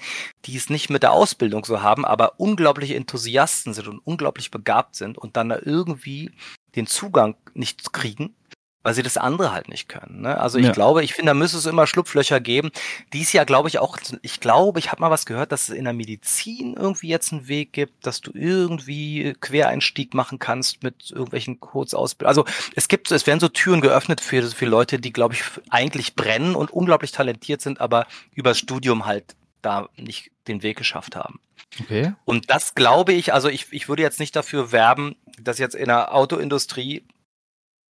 [0.45, 4.95] die es nicht mit der Ausbildung so haben, aber unglaubliche Enthusiasten sind und unglaublich begabt
[4.95, 6.32] sind und dann da irgendwie
[6.75, 8.36] den Zugang nicht kriegen
[8.84, 10.21] weil sie das andere halt nicht können.
[10.21, 10.39] Ne?
[10.39, 10.71] Also ich ja.
[10.71, 12.71] glaube, ich finde, da müsste es immer Schlupflöcher geben.
[13.11, 15.84] Dies Jahr glaube ich auch, ich glaube, ich habe mal was gehört, dass es in
[15.84, 21.59] der Medizin irgendwie jetzt einen Weg gibt, dass du irgendwie Quereinstieg machen kannst mit irgendwelchen
[21.59, 22.30] Kurzausbildungen.
[22.30, 26.15] Also es gibt, es werden so Türen geöffnet für, für Leute, die, glaube ich, eigentlich
[26.15, 31.39] brennen und unglaublich talentiert sind, aber übers Studium halt da nicht den Weg geschafft haben.
[31.82, 32.13] Okay.
[32.25, 35.88] Und das glaube ich, also ich, ich würde jetzt nicht dafür werben, dass jetzt in
[35.88, 37.03] der Autoindustrie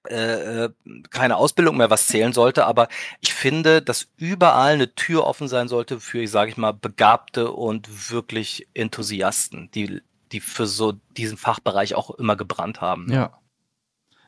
[0.09, 0.69] äh, äh,
[1.09, 2.87] keine Ausbildung mehr was zählen sollte, aber
[3.21, 7.51] ich finde, dass überall eine Tür offen sein sollte für, ich sage ich mal, begabte
[7.51, 10.01] und wirklich Enthusiasten, die,
[10.31, 13.11] die für so diesen Fachbereich auch immer gebrannt haben.
[13.11, 13.39] Ja.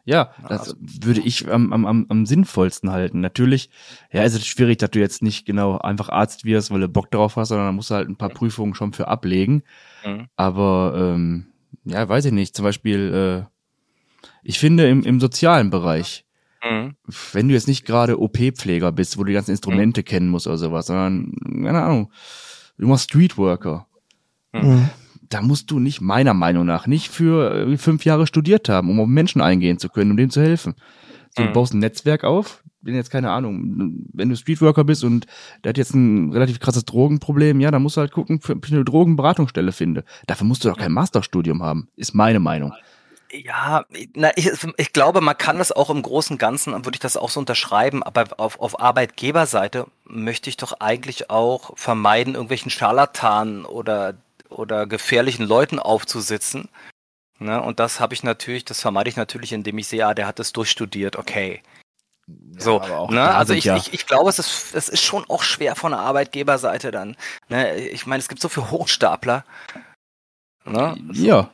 [0.07, 3.19] Ja, das also, würde ich am, am, am sinnvollsten halten.
[3.19, 3.69] Natürlich,
[4.09, 7.11] ja, ist es schwierig, dass du jetzt nicht genau einfach Arzt wirst, weil du Bock
[7.11, 9.63] drauf hast, sondern da musst du halt ein paar Prüfungen schon für ablegen.
[10.05, 10.29] Mhm.
[10.37, 11.47] Aber ähm,
[11.83, 12.55] ja, weiß ich nicht.
[12.55, 13.56] Zum Beispiel äh,
[14.47, 16.25] ich finde im, im sozialen Bereich,
[16.63, 16.95] mhm.
[17.33, 20.05] wenn du jetzt nicht gerade OP-Pfleger bist, wo du die ganzen Instrumente mhm.
[20.05, 22.11] kennen musst oder sowas, sondern, keine Ahnung,
[22.77, 23.87] du machst Streetworker.
[24.53, 24.89] Mhm.
[25.27, 29.01] Da musst du nicht, meiner Meinung nach, nicht für äh, fünf Jahre studiert haben, um
[29.01, 30.75] auf Menschen eingehen zu können, um denen zu helfen.
[31.35, 31.53] So, du mhm.
[31.53, 35.25] baust ein Netzwerk auf, bin jetzt keine Ahnung, wenn du Streetworker bist und
[35.65, 38.71] der hat jetzt ein relativ krasses Drogenproblem, ja, dann musst du halt gucken, ob ich
[38.71, 40.05] eine Drogenberatungsstelle finde.
[40.25, 42.71] Dafür musst du doch kein Masterstudium haben, ist meine Meinung.
[43.31, 46.99] Ja, na, ich, ich glaube, man kann das auch im Großen und Ganzen, würde ich
[46.99, 52.71] das auch so unterschreiben, aber auf, auf Arbeitgeberseite möchte ich doch eigentlich auch vermeiden, irgendwelchen
[52.71, 54.15] Scharlatanen oder,
[54.49, 56.69] oder gefährlichen Leuten aufzusitzen.
[57.39, 57.61] Ne?
[57.61, 60.39] Und das habe ich natürlich, das vermeide ich natürlich, indem ich sehe, ah, der hat
[60.39, 61.61] das durchstudiert, okay.
[62.27, 63.23] Ja, so, ne?
[63.35, 63.77] also ich, ja.
[63.77, 67.15] ich, ich glaube, es ist, es ist schon auch schwer von der Arbeitgeberseite dann.
[67.47, 67.75] Ne?
[67.77, 69.45] Ich meine, es gibt so viele Hochstapler.
[70.65, 70.97] Ne?
[71.13, 71.49] Ja.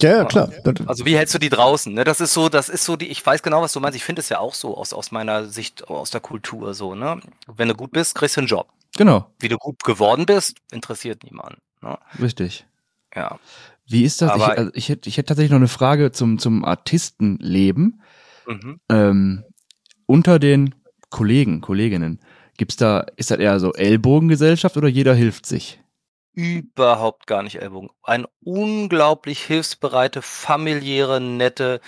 [0.00, 0.50] Ja, ja, klar.
[0.86, 1.92] Also wie hältst du die draußen?
[1.92, 2.04] Ne?
[2.04, 3.96] Das ist so, das ist so die, ich weiß genau, was du meinst.
[3.96, 7.20] Ich finde es ja auch so aus, aus meiner Sicht, aus der Kultur so, ne?
[7.48, 8.68] Wenn du gut bist, kriegst du einen Job.
[8.96, 9.26] Genau.
[9.40, 11.60] Wie du gut geworden bist, interessiert niemanden.
[11.82, 11.98] Ne?
[12.20, 12.66] Richtig.
[13.14, 13.38] Ja.
[13.88, 14.30] Wie ist das?
[14.30, 18.02] Aber ich, also ich, hätte, ich hätte tatsächlich noch eine Frage zum, zum Artistenleben.
[18.46, 18.80] Mhm.
[18.88, 19.44] Ähm,
[20.06, 20.74] unter den
[21.10, 22.20] Kollegen, Kolleginnen,
[22.56, 25.80] gibt's da, ist das eher so Ellbogengesellschaft oder jeder hilft sich?
[26.38, 27.90] Überhaupt gar nicht Ellbogen.
[28.04, 31.80] Eine unglaublich hilfsbereite, familiäre, nette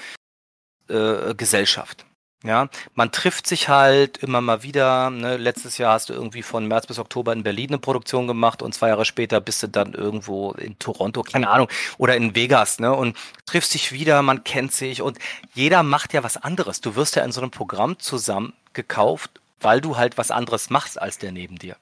[0.88, 2.04] äh, Gesellschaft.
[2.42, 5.10] Ja, man trifft sich halt immer mal wieder.
[5.10, 5.36] Ne?
[5.36, 8.74] Letztes Jahr hast du irgendwie von März bis Oktober in Berlin eine Produktion gemacht und
[8.74, 12.92] zwei Jahre später bist du dann irgendwo in Toronto, keine Ahnung, oder in Vegas, ne?
[12.92, 15.18] Und triffst dich wieder, man kennt sich und
[15.54, 16.80] jeder macht ja was anderes.
[16.80, 19.30] Du wirst ja in so einem Programm zusammen gekauft,
[19.60, 21.76] weil du halt was anderes machst als der neben dir.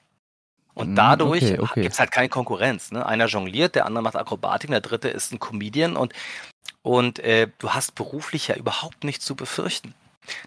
[0.79, 1.81] Und hm, dadurch okay, okay.
[1.81, 2.91] gibt es halt keine Konkurrenz.
[2.91, 3.05] Ne?
[3.05, 6.13] Einer jongliert, der andere macht Akrobatik, der dritte ist ein Comedian und,
[6.83, 9.93] und äh, du hast beruflich ja überhaupt nichts zu befürchten.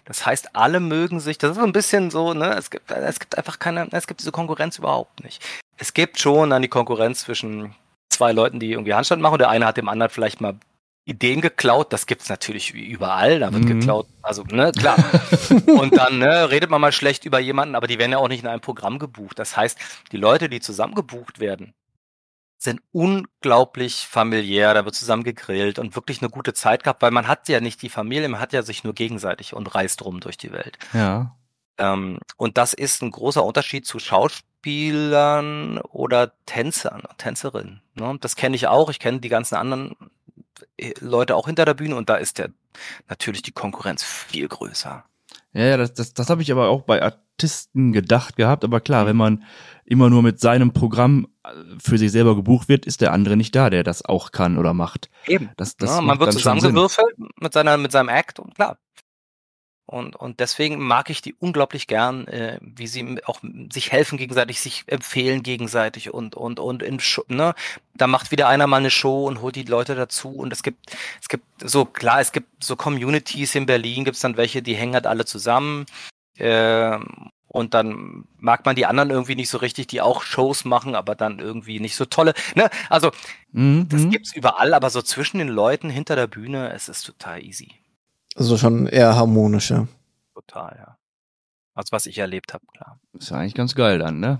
[0.05, 3.19] Das heißt, alle mögen sich, das ist so ein bisschen so, ne, es gibt, es
[3.19, 5.43] gibt einfach keine, es gibt diese Konkurrenz überhaupt nicht.
[5.77, 7.75] Es gibt schon dann die Konkurrenz zwischen
[8.09, 10.55] zwei Leuten, die irgendwie Handstand machen und der eine hat dem anderen vielleicht mal
[11.05, 13.79] Ideen geklaut, das gibt's natürlich überall, da wird Mhm.
[13.79, 14.95] geklaut, also ne, klar.
[15.67, 18.41] Und dann ne, redet man mal schlecht über jemanden, aber die werden ja auch nicht
[18.43, 19.37] in einem Programm gebucht.
[19.37, 19.77] Das heißt,
[20.13, 21.73] die Leute, die zusammen gebucht werden,
[22.57, 27.27] sind unglaublich familiär, da wird zusammen gegrillt und wirklich eine gute Zeit gehabt, weil man
[27.27, 30.37] hat ja nicht die Familie, man hat ja sich nur gegenseitig und reist rum durch
[30.37, 30.77] die Welt.
[30.93, 31.35] Ja.
[31.77, 37.81] Ähm, und das ist ein großer Unterschied zu Schauspielern oder Tänzern, Tänzerinnen.
[37.95, 38.17] Ne?
[38.21, 38.89] Das kenne ich auch.
[38.89, 39.95] Ich kenne die ganzen anderen
[40.99, 42.49] Leute auch hinter der Bühne und da ist der
[43.07, 45.03] natürlich die Konkurrenz viel größer.
[45.53, 48.63] Ja, das, das, das habe ich aber auch bei Artisten gedacht gehabt.
[48.63, 48.83] Aber Mhm.
[48.83, 49.43] klar, wenn man
[49.85, 53.55] immer nur mit seinem Programm äh, für sich selber gebucht wird, ist der andere nicht
[53.55, 55.09] da, der das auch kann oder macht.
[55.27, 55.51] Eben.
[55.57, 58.77] Das, das ja, man wird zusammengewürfelt mit seiner, mit seinem Act und klar.
[59.93, 63.39] Und, und deswegen mag ich die unglaublich gern, äh, wie sie auch
[63.71, 67.53] sich helfen gegenseitig, sich empfehlen gegenseitig und, und, und in, ne,
[67.93, 70.95] da macht wieder einer mal eine Show und holt die Leute dazu und es gibt,
[71.21, 74.95] es gibt so, klar, es gibt so Communities in Berlin, gibt's dann welche, die hängen
[74.95, 75.85] halt alle zusammen,
[76.39, 80.95] ähm, und dann mag man die anderen irgendwie nicht so richtig, die auch Shows machen,
[80.95, 83.11] aber dann irgendwie nicht so tolle, ne, also,
[83.53, 84.09] Mhm, das mhm.
[84.09, 87.69] gibt's überall, aber so zwischen den Leuten hinter der Bühne, es ist total easy.
[88.35, 89.87] Also schon eher harmonischer.
[90.33, 90.97] Total, ja.
[91.75, 92.99] Also was ich erlebt habe, klar.
[93.13, 94.39] Ist ja eigentlich ganz geil dann, ne?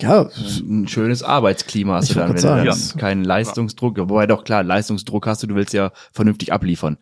[0.00, 0.28] Ja,
[0.60, 3.00] Ein schönes Arbeitsklima hast Ich du dann, wenn wollte du dann sagen.
[3.00, 6.98] keinen Leistungsdruck, wobei doch klar, Leistungsdruck hast du, du willst ja vernünftig abliefern.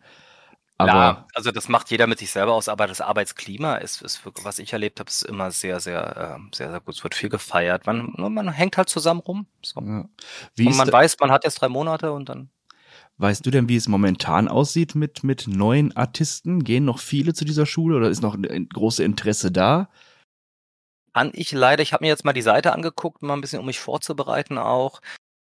[0.79, 4.23] Aber Klar, also das macht jeder mit sich selber aus, aber das Arbeitsklima ist, ist
[4.25, 6.95] wirklich, was ich erlebt habe, ist immer sehr, sehr, ähm, sehr, sehr gut.
[6.95, 7.87] Es wird viel gefeiert.
[7.87, 9.47] Man, man hängt halt zusammen rum.
[9.63, 9.81] So.
[9.81, 10.05] ja.
[10.55, 12.49] wie Und man weiß, man hat jetzt drei Monate und dann.
[13.17, 16.63] Weißt du denn, wie es momentan aussieht mit, mit neuen Artisten?
[16.63, 19.89] Gehen noch viele zu dieser Schule oder ist noch ein großes Interesse da?
[21.13, 23.65] Kann ich leider, ich habe mir jetzt mal die Seite angeguckt, mal ein bisschen, um
[23.65, 25.01] mich vorzubereiten auch.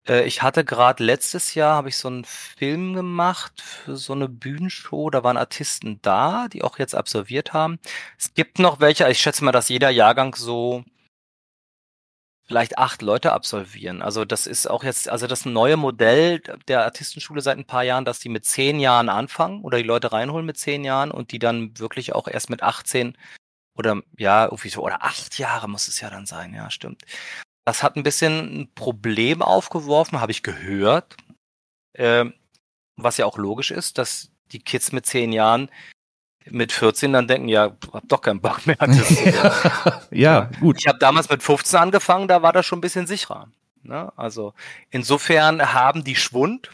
[0.07, 4.29] Äh, Ich hatte gerade letztes Jahr, habe ich so einen Film gemacht für so eine
[4.29, 5.09] Bühnenshow.
[5.09, 7.79] Da waren Artisten da, die auch jetzt absolviert haben.
[8.19, 10.83] Es gibt noch welche, ich schätze mal, dass jeder Jahrgang so
[12.45, 14.01] vielleicht acht Leute absolvieren.
[14.01, 18.05] Also das ist auch jetzt, also das neue Modell der Artistenschule seit ein paar Jahren,
[18.05, 21.39] dass die mit zehn Jahren anfangen oder die Leute reinholen mit zehn Jahren und die
[21.39, 23.17] dann wirklich auch erst mit 18
[23.75, 27.03] oder ja, irgendwie so, oder acht Jahre muss es ja dann sein, ja, stimmt.
[27.65, 31.15] Das hat ein bisschen ein Problem aufgeworfen, habe ich gehört.
[31.95, 32.33] Ähm,
[32.97, 35.69] was ja auch logisch ist, dass die Kids mit zehn Jahren
[36.49, 38.77] mit 14 dann denken, ja, hab doch keinen Bock mehr.
[38.77, 40.77] Das, ja, gut.
[40.79, 43.47] ich habe damals mit 15 angefangen, da war das schon ein bisschen sicherer.
[43.83, 44.11] Ne?
[44.15, 44.53] Also
[44.89, 46.71] insofern haben die Schwund.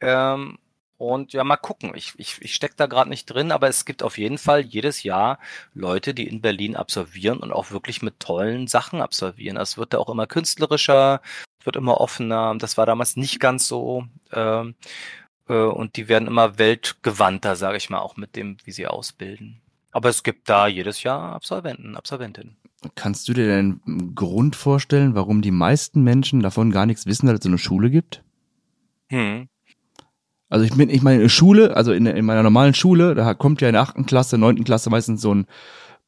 [0.00, 0.58] Ähm,
[0.98, 1.92] und ja, mal gucken.
[1.94, 5.02] Ich, ich, ich stecke da gerade nicht drin, aber es gibt auf jeden Fall jedes
[5.02, 5.38] Jahr
[5.74, 9.58] Leute, die in Berlin absolvieren und auch wirklich mit tollen Sachen absolvieren.
[9.58, 11.20] Es wird da auch immer künstlerischer,
[11.60, 12.54] es wird immer offener.
[12.58, 14.06] Das war damals nicht ganz so.
[14.32, 14.86] Ähm, äh,
[15.54, 19.60] und die werden immer weltgewandter, sage ich mal, auch mit dem, wie sie ausbilden.
[19.92, 22.56] Aber es gibt da jedes Jahr Absolventen, Absolventinnen.
[22.94, 27.26] Kannst du dir denn einen Grund vorstellen, warum die meisten Menschen davon gar nichts wissen,
[27.26, 28.22] dass es so eine Schule gibt?
[29.08, 29.48] Hm.
[30.48, 33.60] Also ich bin, ich meine, in Schule, also in, in meiner normalen Schule, da kommt
[33.60, 35.46] ja in der achten Klasse, neunten Klasse meistens so ein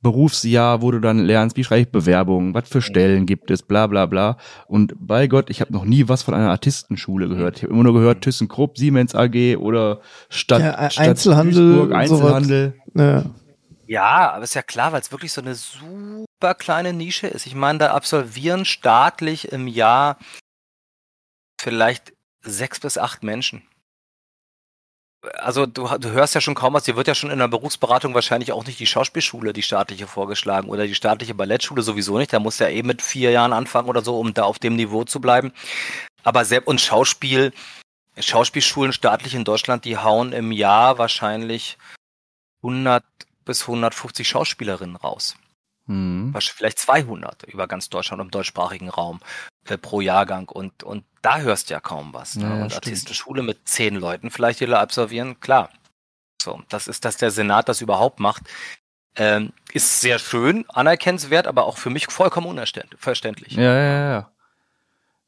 [0.01, 3.87] Berufsjahr, wo du dann lernst, wie schreibe ich Bewerbungen, was für Stellen gibt es, bla
[3.89, 4.37] bla bla.
[4.67, 7.57] Und bei Gott, ich habe noch nie was von einer Artistenschule gehört.
[7.57, 11.93] Ich habe immer nur gehört, ThyssenKrupp, Siemens AG oder Stadt, Ja, Stadt Einzelhandel Duisburg.
[11.93, 12.75] Einzelhandel.
[12.95, 13.25] Ja.
[13.89, 17.47] Ja, aber ist ja klar, weil es wirklich so eine super kleine Nische ist.
[17.47, 20.19] Ich meine, da absolvieren staatlich im Jahr
[21.59, 23.63] vielleicht sechs bis acht Menschen.
[25.35, 28.15] Also du, du hörst ja schon kaum was, dir wird ja schon in der Berufsberatung
[28.15, 32.33] wahrscheinlich auch nicht die Schauspielschule, die staatliche vorgeschlagen oder die staatliche Ballettschule sowieso nicht.
[32.33, 34.77] Da musst du ja eh mit vier Jahren anfangen oder so, um da auf dem
[34.77, 35.53] Niveau zu bleiben.
[36.23, 37.53] Aber selbst und Schauspiel,
[38.17, 41.79] Schauspielschulen staatlich in Deutschland, die hauen im Jahr wahrscheinlich
[42.63, 43.05] 100
[43.45, 45.37] bis 150 Schauspielerinnen raus.
[45.87, 46.35] Hm.
[46.39, 49.21] Vielleicht 200 über ganz Deutschland im deutschsprachigen Raum
[49.71, 50.49] äh, pro Jahrgang.
[50.49, 52.37] Und, und da hörst du ja kaum was.
[52.37, 52.45] Ne?
[52.45, 52.87] Ja, und stimmt.
[52.87, 55.71] Artistenschule mit zehn Leuten vielleicht, die da absolvieren, klar.
[56.41, 58.43] So, das ist, dass der Senat das überhaupt macht.
[59.17, 63.53] Ähm, ist sehr schön, anerkennenswert, aber auch für mich vollkommen unverständlich.
[63.55, 64.33] Ja, ja, ja, ja.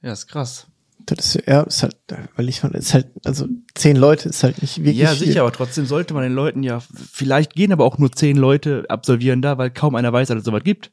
[0.03, 0.67] Ja, ist krass.
[1.07, 1.97] Das ist, ja, ist halt,
[2.37, 5.27] weil ich fand, ist halt, also zehn Leute ist halt nicht wirklich Ja, viel.
[5.27, 6.81] sicher, aber trotzdem sollte man den Leuten ja,
[7.13, 10.45] vielleicht gehen aber auch nur zehn Leute absolvieren da, weil kaum einer weiß, dass es
[10.45, 10.93] sowas gibt.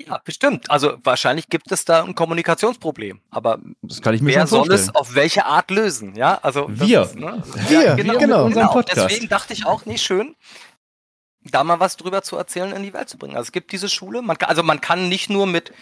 [0.00, 0.70] Ja, bestimmt.
[0.70, 3.20] Also wahrscheinlich gibt es da ein Kommunikationsproblem.
[3.30, 4.88] Aber Das kann ich mir wer schon soll vorstellen.
[4.90, 6.14] es auf welche Art lösen?
[6.14, 7.02] Ja, also Wir.
[7.02, 7.42] Ist, ne?
[7.68, 8.18] Wir, Ja, genau.
[8.18, 8.72] genau, mit unserem genau.
[8.72, 9.10] Podcast.
[9.10, 10.36] Deswegen dachte ich auch, nicht schön,
[11.42, 13.36] da mal was drüber zu erzählen, in die Welt zu bringen.
[13.36, 15.72] Also es gibt diese Schule, man kann, also man kann nicht nur mit,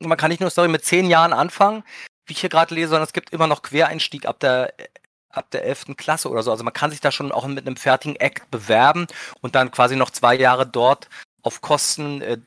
[0.00, 1.84] man kann nicht nur sorry, mit zehn Jahren anfangen,
[2.26, 4.72] wie ich hier gerade lese, sondern es gibt immer noch Quereinstieg ab der
[5.30, 5.96] ab der 11.
[5.96, 6.50] Klasse oder so.
[6.50, 9.06] Also man kann sich da schon auch mit einem fertigen Act bewerben
[9.42, 11.08] und dann quasi noch zwei Jahre dort
[11.42, 12.38] auf Kosten äh,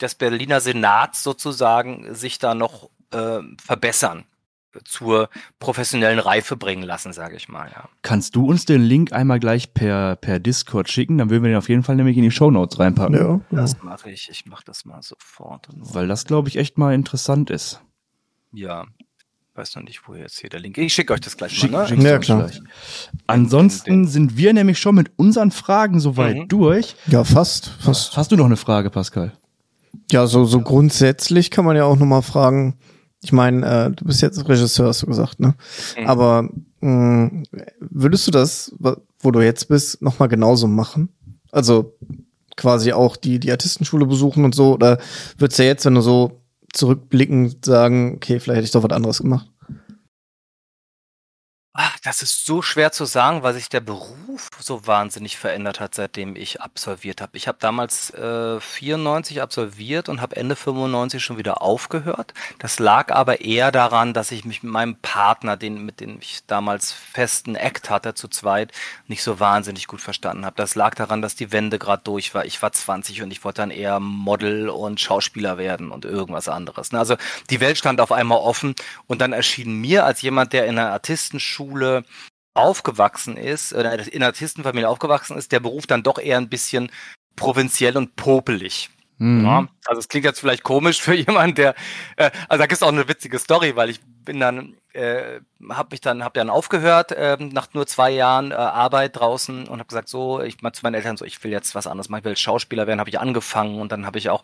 [0.00, 4.24] des Berliner Senats sozusagen sich da noch äh, verbessern
[4.84, 5.28] zur
[5.58, 7.70] professionellen Reife bringen lassen, sage ich mal.
[7.74, 7.88] Ja.
[8.02, 11.18] Kannst du uns den Link einmal gleich per, per Discord schicken?
[11.18, 13.16] Dann würden wir den auf jeden Fall nämlich in die Show Notes reinpacken.
[13.16, 14.28] Ja, das mache ich.
[14.30, 15.68] Ich mache das mal sofort.
[15.74, 17.80] Weil das, glaube ich, echt mal interessant ist.
[18.52, 18.86] Ja.
[19.54, 20.84] Weiß noch nicht, wo jetzt hier der Link ist.
[20.84, 21.92] Ich schicke euch das gleich Schick, mal.
[21.92, 22.08] Ne?
[22.08, 22.46] Ja, klar.
[22.46, 22.62] Gleich.
[23.26, 26.48] Ansonsten sind wir nämlich schon mit unseren Fragen soweit mhm.
[26.48, 26.94] durch.
[27.08, 28.16] Ja, fast, fast.
[28.16, 29.32] Hast du noch eine Frage, Pascal?
[30.10, 32.76] Ja, so, so grundsätzlich kann man ja auch nochmal fragen,
[33.22, 35.54] ich meine, äh, du bist jetzt Regisseur, hast du gesagt, ne?
[35.98, 36.06] Mhm.
[36.06, 36.48] Aber
[36.80, 37.42] mh, mm,
[37.80, 38.74] würdest du das,
[39.18, 41.10] wo du jetzt bist, nochmal genauso machen?
[41.52, 41.94] Also
[42.56, 44.74] quasi auch die, die Artistenschule besuchen und so?
[44.74, 44.98] Oder
[45.38, 46.40] würdest du jetzt, wenn du so
[46.72, 49.49] zurückblickend sagen, okay, vielleicht hätte ich doch was anderes gemacht?
[51.82, 55.94] Ach, das ist so schwer zu sagen, weil sich der Beruf so wahnsinnig verändert hat,
[55.94, 57.38] seitdem ich absolviert habe.
[57.38, 62.34] Ich habe damals äh, 94 absolviert und habe Ende 95 schon wieder aufgehört.
[62.58, 66.40] Das lag aber eher daran, dass ich mich mit meinem Partner, den mit dem ich
[66.46, 68.72] damals festen Act hatte zu zweit,
[69.06, 70.56] nicht so wahnsinnig gut verstanden habe.
[70.56, 72.44] Das lag daran, dass die Wende gerade durch war.
[72.44, 76.92] Ich war 20 und ich wollte dann eher Model und Schauspieler werden und irgendwas anderes.
[76.92, 76.98] Ne?
[76.98, 77.16] Also
[77.48, 78.74] die Welt stand auf einmal offen
[79.06, 82.04] und dann erschien mir als jemand, der in einer Artistenschule Schule
[82.54, 86.90] aufgewachsen ist, oder in einer Artistenfamilie aufgewachsen ist, der Beruf dann doch eher ein bisschen
[87.36, 88.90] provinziell und popelig.
[89.18, 89.44] Mhm.
[89.44, 91.74] Ja, also es klingt jetzt vielleicht komisch für jemanden, der,
[92.16, 95.88] äh, also da gibt es auch eine witzige Story, weil ich bin dann, äh, habe
[95.92, 99.88] mich dann, habe dann aufgehört äh, nach nur zwei Jahren äh, Arbeit draußen und habe
[99.88, 102.24] gesagt, so, ich mal zu meinen Eltern so, ich will jetzt was anderes machen, ich
[102.24, 104.42] will Schauspieler werden, habe ich angefangen und dann habe ich auch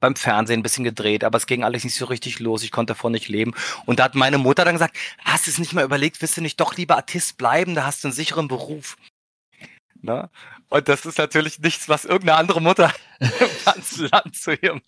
[0.00, 2.92] beim Fernsehen ein bisschen gedreht, aber es ging alles nicht so richtig los, ich konnte
[2.92, 3.54] davon nicht leben.
[3.86, 6.40] Und da hat meine Mutter dann gesagt, hast du es nicht mal überlegt, willst du
[6.40, 8.96] nicht doch lieber Artist bleiben, da hast du einen sicheren Beruf.
[10.00, 10.30] Ne?
[10.70, 13.30] Und das ist natürlich nichts, was irgendeine andere Mutter im
[13.64, 14.82] ganzen Land zu ihrem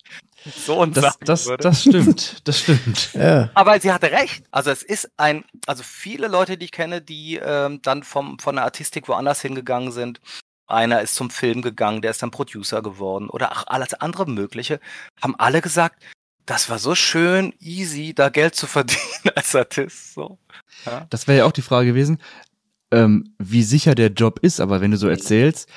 [0.45, 1.63] Sohn das, sagen das, würde.
[1.63, 3.09] Das stimmt, das stimmt.
[3.13, 3.49] Ja.
[3.55, 4.43] Aber sie hatte recht.
[4.51, 8.55] Also es ist ein, also viele Leute, die ich kenne, die ähm, dann vom, von
[8.55, 10.21] der Artistik woanders hingegangen sind.
[10.71, 14.79] Einer ist zum Film gegangen, der ist dann Producer geworden oder auch alles andere Mögliche,
[15.21, 16.01] haben alle gesagt,
[16.45, 18.99] das war so schön, easy, da Geld zu verdienen
[19.35, 20.13] als Artist.
[20.13, 20.37] So.
[20.85, 21.05] Ja.
[21.09, 22.19] Das wäre ja auch die Frage gewesen
[22.91, 25.69] ähm, wie sicher der Job ist, aber wenn du so erzählst,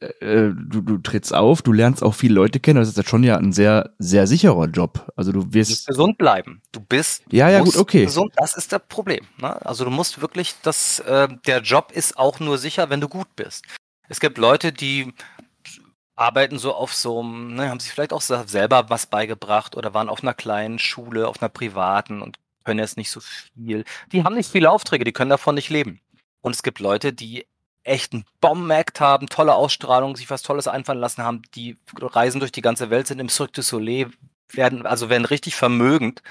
[0.00, 3.08] äh, äh, du, du trittst auf, du lernst auch viele Leute kennen, das ist jetzt
[3.08, 5.10] schon ja ein sehr, sehr sicherer Job.
[5.16, 5.70] Also du wirst.
[5.70, 6.62] Du musst gesund bleiben.
[6.70, 8.04] Du bist ja, ja, gut, okay.
[8.04, 9.24] gesund, das ist das Problem.
[9.40, 9.64] Ne?
[9.66, 13.34] Also du musst wirklich, das, äh, der Job ist auch nur sicher, wenn du gut
[13.34, 13.64] bist.
[14.08, 15.12] Es gibt Leute, die
[16.16, 20.08] arbeiten so auf so einem, ne, haben sich vielleicht auch selber was beigebracht oder waren
[20.08, 23.84] auf einer kleinen Schule, auf einer privaten und können jetzt nicht so viel.
[24.12, 26.00] Die haben nicht viele Aufträge, die können davon nicht leben.
[26.40, 27.46] Und es gibt Leute, die
[27.84, 32.52] echt einen Bomben-Act haben, tolle Ausstrahlung, sich was Tolles einfallen lassen haben, die reisen durch
[32.52, 34.10] die ganze Welt, sind im Cirque du Soleil,
[34.52, 36.22] werden, also werden richtig vermögend.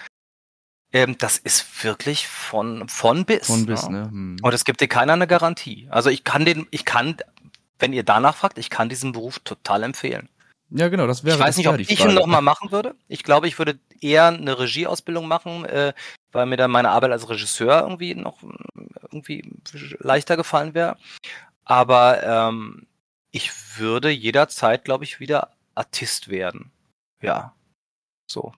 [0.93, 3.47] Ähm, das ist wirklich von, von bis.
[3.47, 4.01] Von bis, ne?
[4.01, 4.09] ne?
[4.09, 4.38] Hm.
[4.41, 5.88] Und es gibt dir keiner eine Garantie.
[5.89, 7.17] Also ich kann den, ich kann,
[7.80, 10.30] wenn ihr danach fragt, ich kann diesen Beruf total empfehlen.
[10.69, 12.95] Ja, genau, das wäre Ich weiß nicht, ob ich ihn nochmal machen würde.
[13.07, 15.93] Ich glaube, ich würde eher eine Regieausbildung machen, äh,
[16.32, 18.43] weil mir dann meine Arbeit als Regisseur irgendwie noch
[19.03, 19.49] irgendwie
[19.99, 20.97] leichter gefallen wäre.
[21.63, 22.88] Aber ähm,
[23.32, 26.71] ich würde jederzeit, glaube ich, wieder Artist werden.
[27.21, 27.53] Ja,
[28.30, 28.53] so.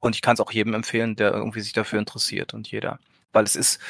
[0.00, 2.98] Und ich kann es auch jedem empfehlen, der irgendwie sich dafür interessiert und jeder.
[3.32, 3.80] Weil es ist,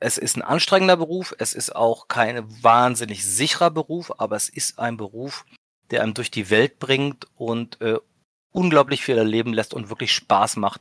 [0.00, 4.78] es ist ein anstrengender Beruf, es ist auch kein wahnsinnig sicherer Beruf, aber es ist
[4.78, 5.44] ein Beruf,
[5.90, 7.98] der einem durch die Welt bringt und äh,
[8.50, 10.80] unglaublich viel erleben lässt und wirklich Spaß macht,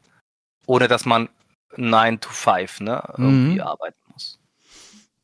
[0.65, 1.29] ohne dass man
[1.75, 3.61] 9 to 5 ne, irgendwie mhm.
[3.61, 4.39] arbeiten muss.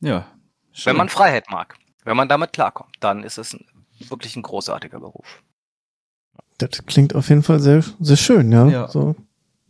[0.00, 0.26] Ja.
[0.72, 0.90] Schön.
[0.90, 3.64] Wenn man Freiheit mag, wenn man damit klarkommt, dann ist es ein,
[3.98, 5.42] wirklich ein großartiger Beruf.
[6.58, 8.66] Das klingt auf jeden Fall sehr, sehr schön, ja.
[8.66, 8.88] ja.
[8.88, 9.16] So.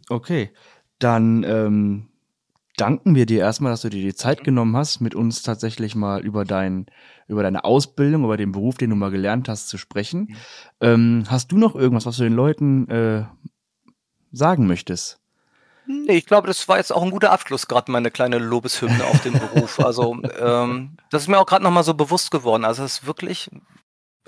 [0.08, 0.50] Okay,
[0.98, 2.08] dann ähm,
[2.76, 4.44] danken wir dir erstmal, dass du dir die Zeit mhm.
[4.44, 6.86] genommen hast, mit uns tatsächlich mal über dein,
[7.28, 10.28] über deine Ausbildung, über den Beruf, den du mal gelernt hast, zu sprechen.
[10.28, 10.36] Mhm.
[10.80, 13.24] Ähm, hast du noch irgendwas, was du den Leuten äh,
[14.32, 15.20] sagen möchtest?
[15.86, 19.22] Nee, ich glaube, das war jetzt auch ein guter Abschluss, gerade meine kleine Lobeshymne auf
[19.22, 19.78] den Beruf.
[19.80, 22.64] Also ähm, das ist mir auch gerade nochmal so bewusst geworden.
[22.64, 23.50] Also es ist wirklich,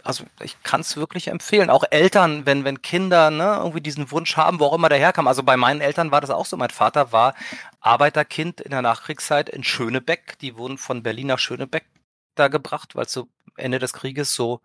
[0.04, 1.70] also ich kann es wirklich empfehlen.
[1.70, 5.28] Auch Eltern, wenn, wenn Kinder ne, irgendwie diesen Wunsch haben, wo auch immer der herkam.
[5.28, 6.56] Also bei meinen Eltern war das auch so.
[6.56, 7.34] Mein Vater war
[7.80, 10.38] Arbeiterkind in der Nachkriegszeit in Schönebeck.
[10.40, 11.84] Die wurden von Berlin nach Schönebeck
[12.34, 14.60] da gebracht, weil zu Ende des Krieges so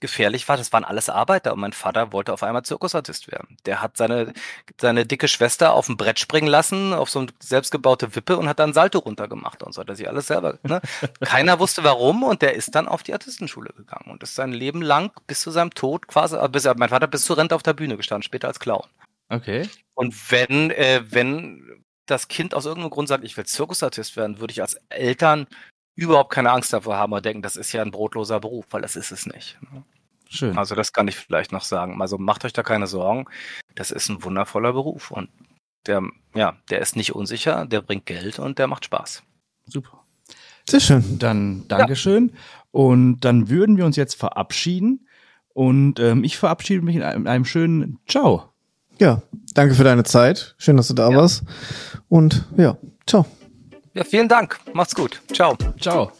[0.00, 3.56] gefährlich war, das waren alles Arbeiter und mein Vater wollte auf einmal Zirkusartist werden.
[3.66, 4.32] Der hat seine,
[4.80, 8.58] seine dicke Schwester auf dem Brett springen lassen, auf so eine selbstgebaute Wippe und hat
[8.58, 10.58] dann Salto runtergemacht und so hat er sich alles selber.
[10.62, 10.80] Ne?
[11.20, 14.82] Keiner wusste warum und der ist dann auf die Artistenschule gegangen und ist sein Leben
[14.82, 17.74] lang bis zu seinem Tod quasi, äh, bis, mein Vater bis zur Rente auf der
[17.74, 18.86] Bühne gestanden, später als Clown.
[19.28, 19.68] Okay.
[19.94, 24.52] Und wenn, äh, wenn das Kind aus irgendeinem Grund sagt, ich will Zirkusartist werden, würde
[24.52, 25.46] ich als Eltern
[26.00, 28.96] überhaupt keine Angst davor haben oder denken, das ist ja ein brotloser Beruf, weil das
[28.96, 29.58] ist es nicht.
[29.72, 29.82] Ne?
[30.28, 30.56] Schön.
[30.56, 32.00] Also das kann ich vielleicht noch sagen.
[32.00, 33.26] Also macht euch da keine Sorgen.
[33.74, 35.28] Das ist ein wundervoller Beruf und
[35.86, 36.02] der,
[36.34, 39.22] ja, der ist nicht unsicher, der bringt Geld und der macht Spaß.
[39.66, 40.04] Super.
[40.68, 41.18] Sehr schön.
[41.18, 42.28] Dann Dankeschön.
[42.28, 42.40] Ja.
[42.70, 45.06] Und dann würden wir uns jetzt verabschieden.
[45.52, 48.50] Und ähm, ich verabschiede mich in einem, in einem, schönen Ciao.
[48.98, 49.22] Ja,
[49.54, 50.54] danke für deine Zeit.
[50.58, 51.16] Schön, dass du da ja.
[51.16, 51.42] warst.
[52.08, 52.76] Und ja,
[53.06, 53.26] ciao.
[53.94, 54.58] Ja, vielen Dank.
[54.72, 55.20] Macht's gut.
[55.32, 55.56] Ciao.
[55.80, 56.12] Ciao.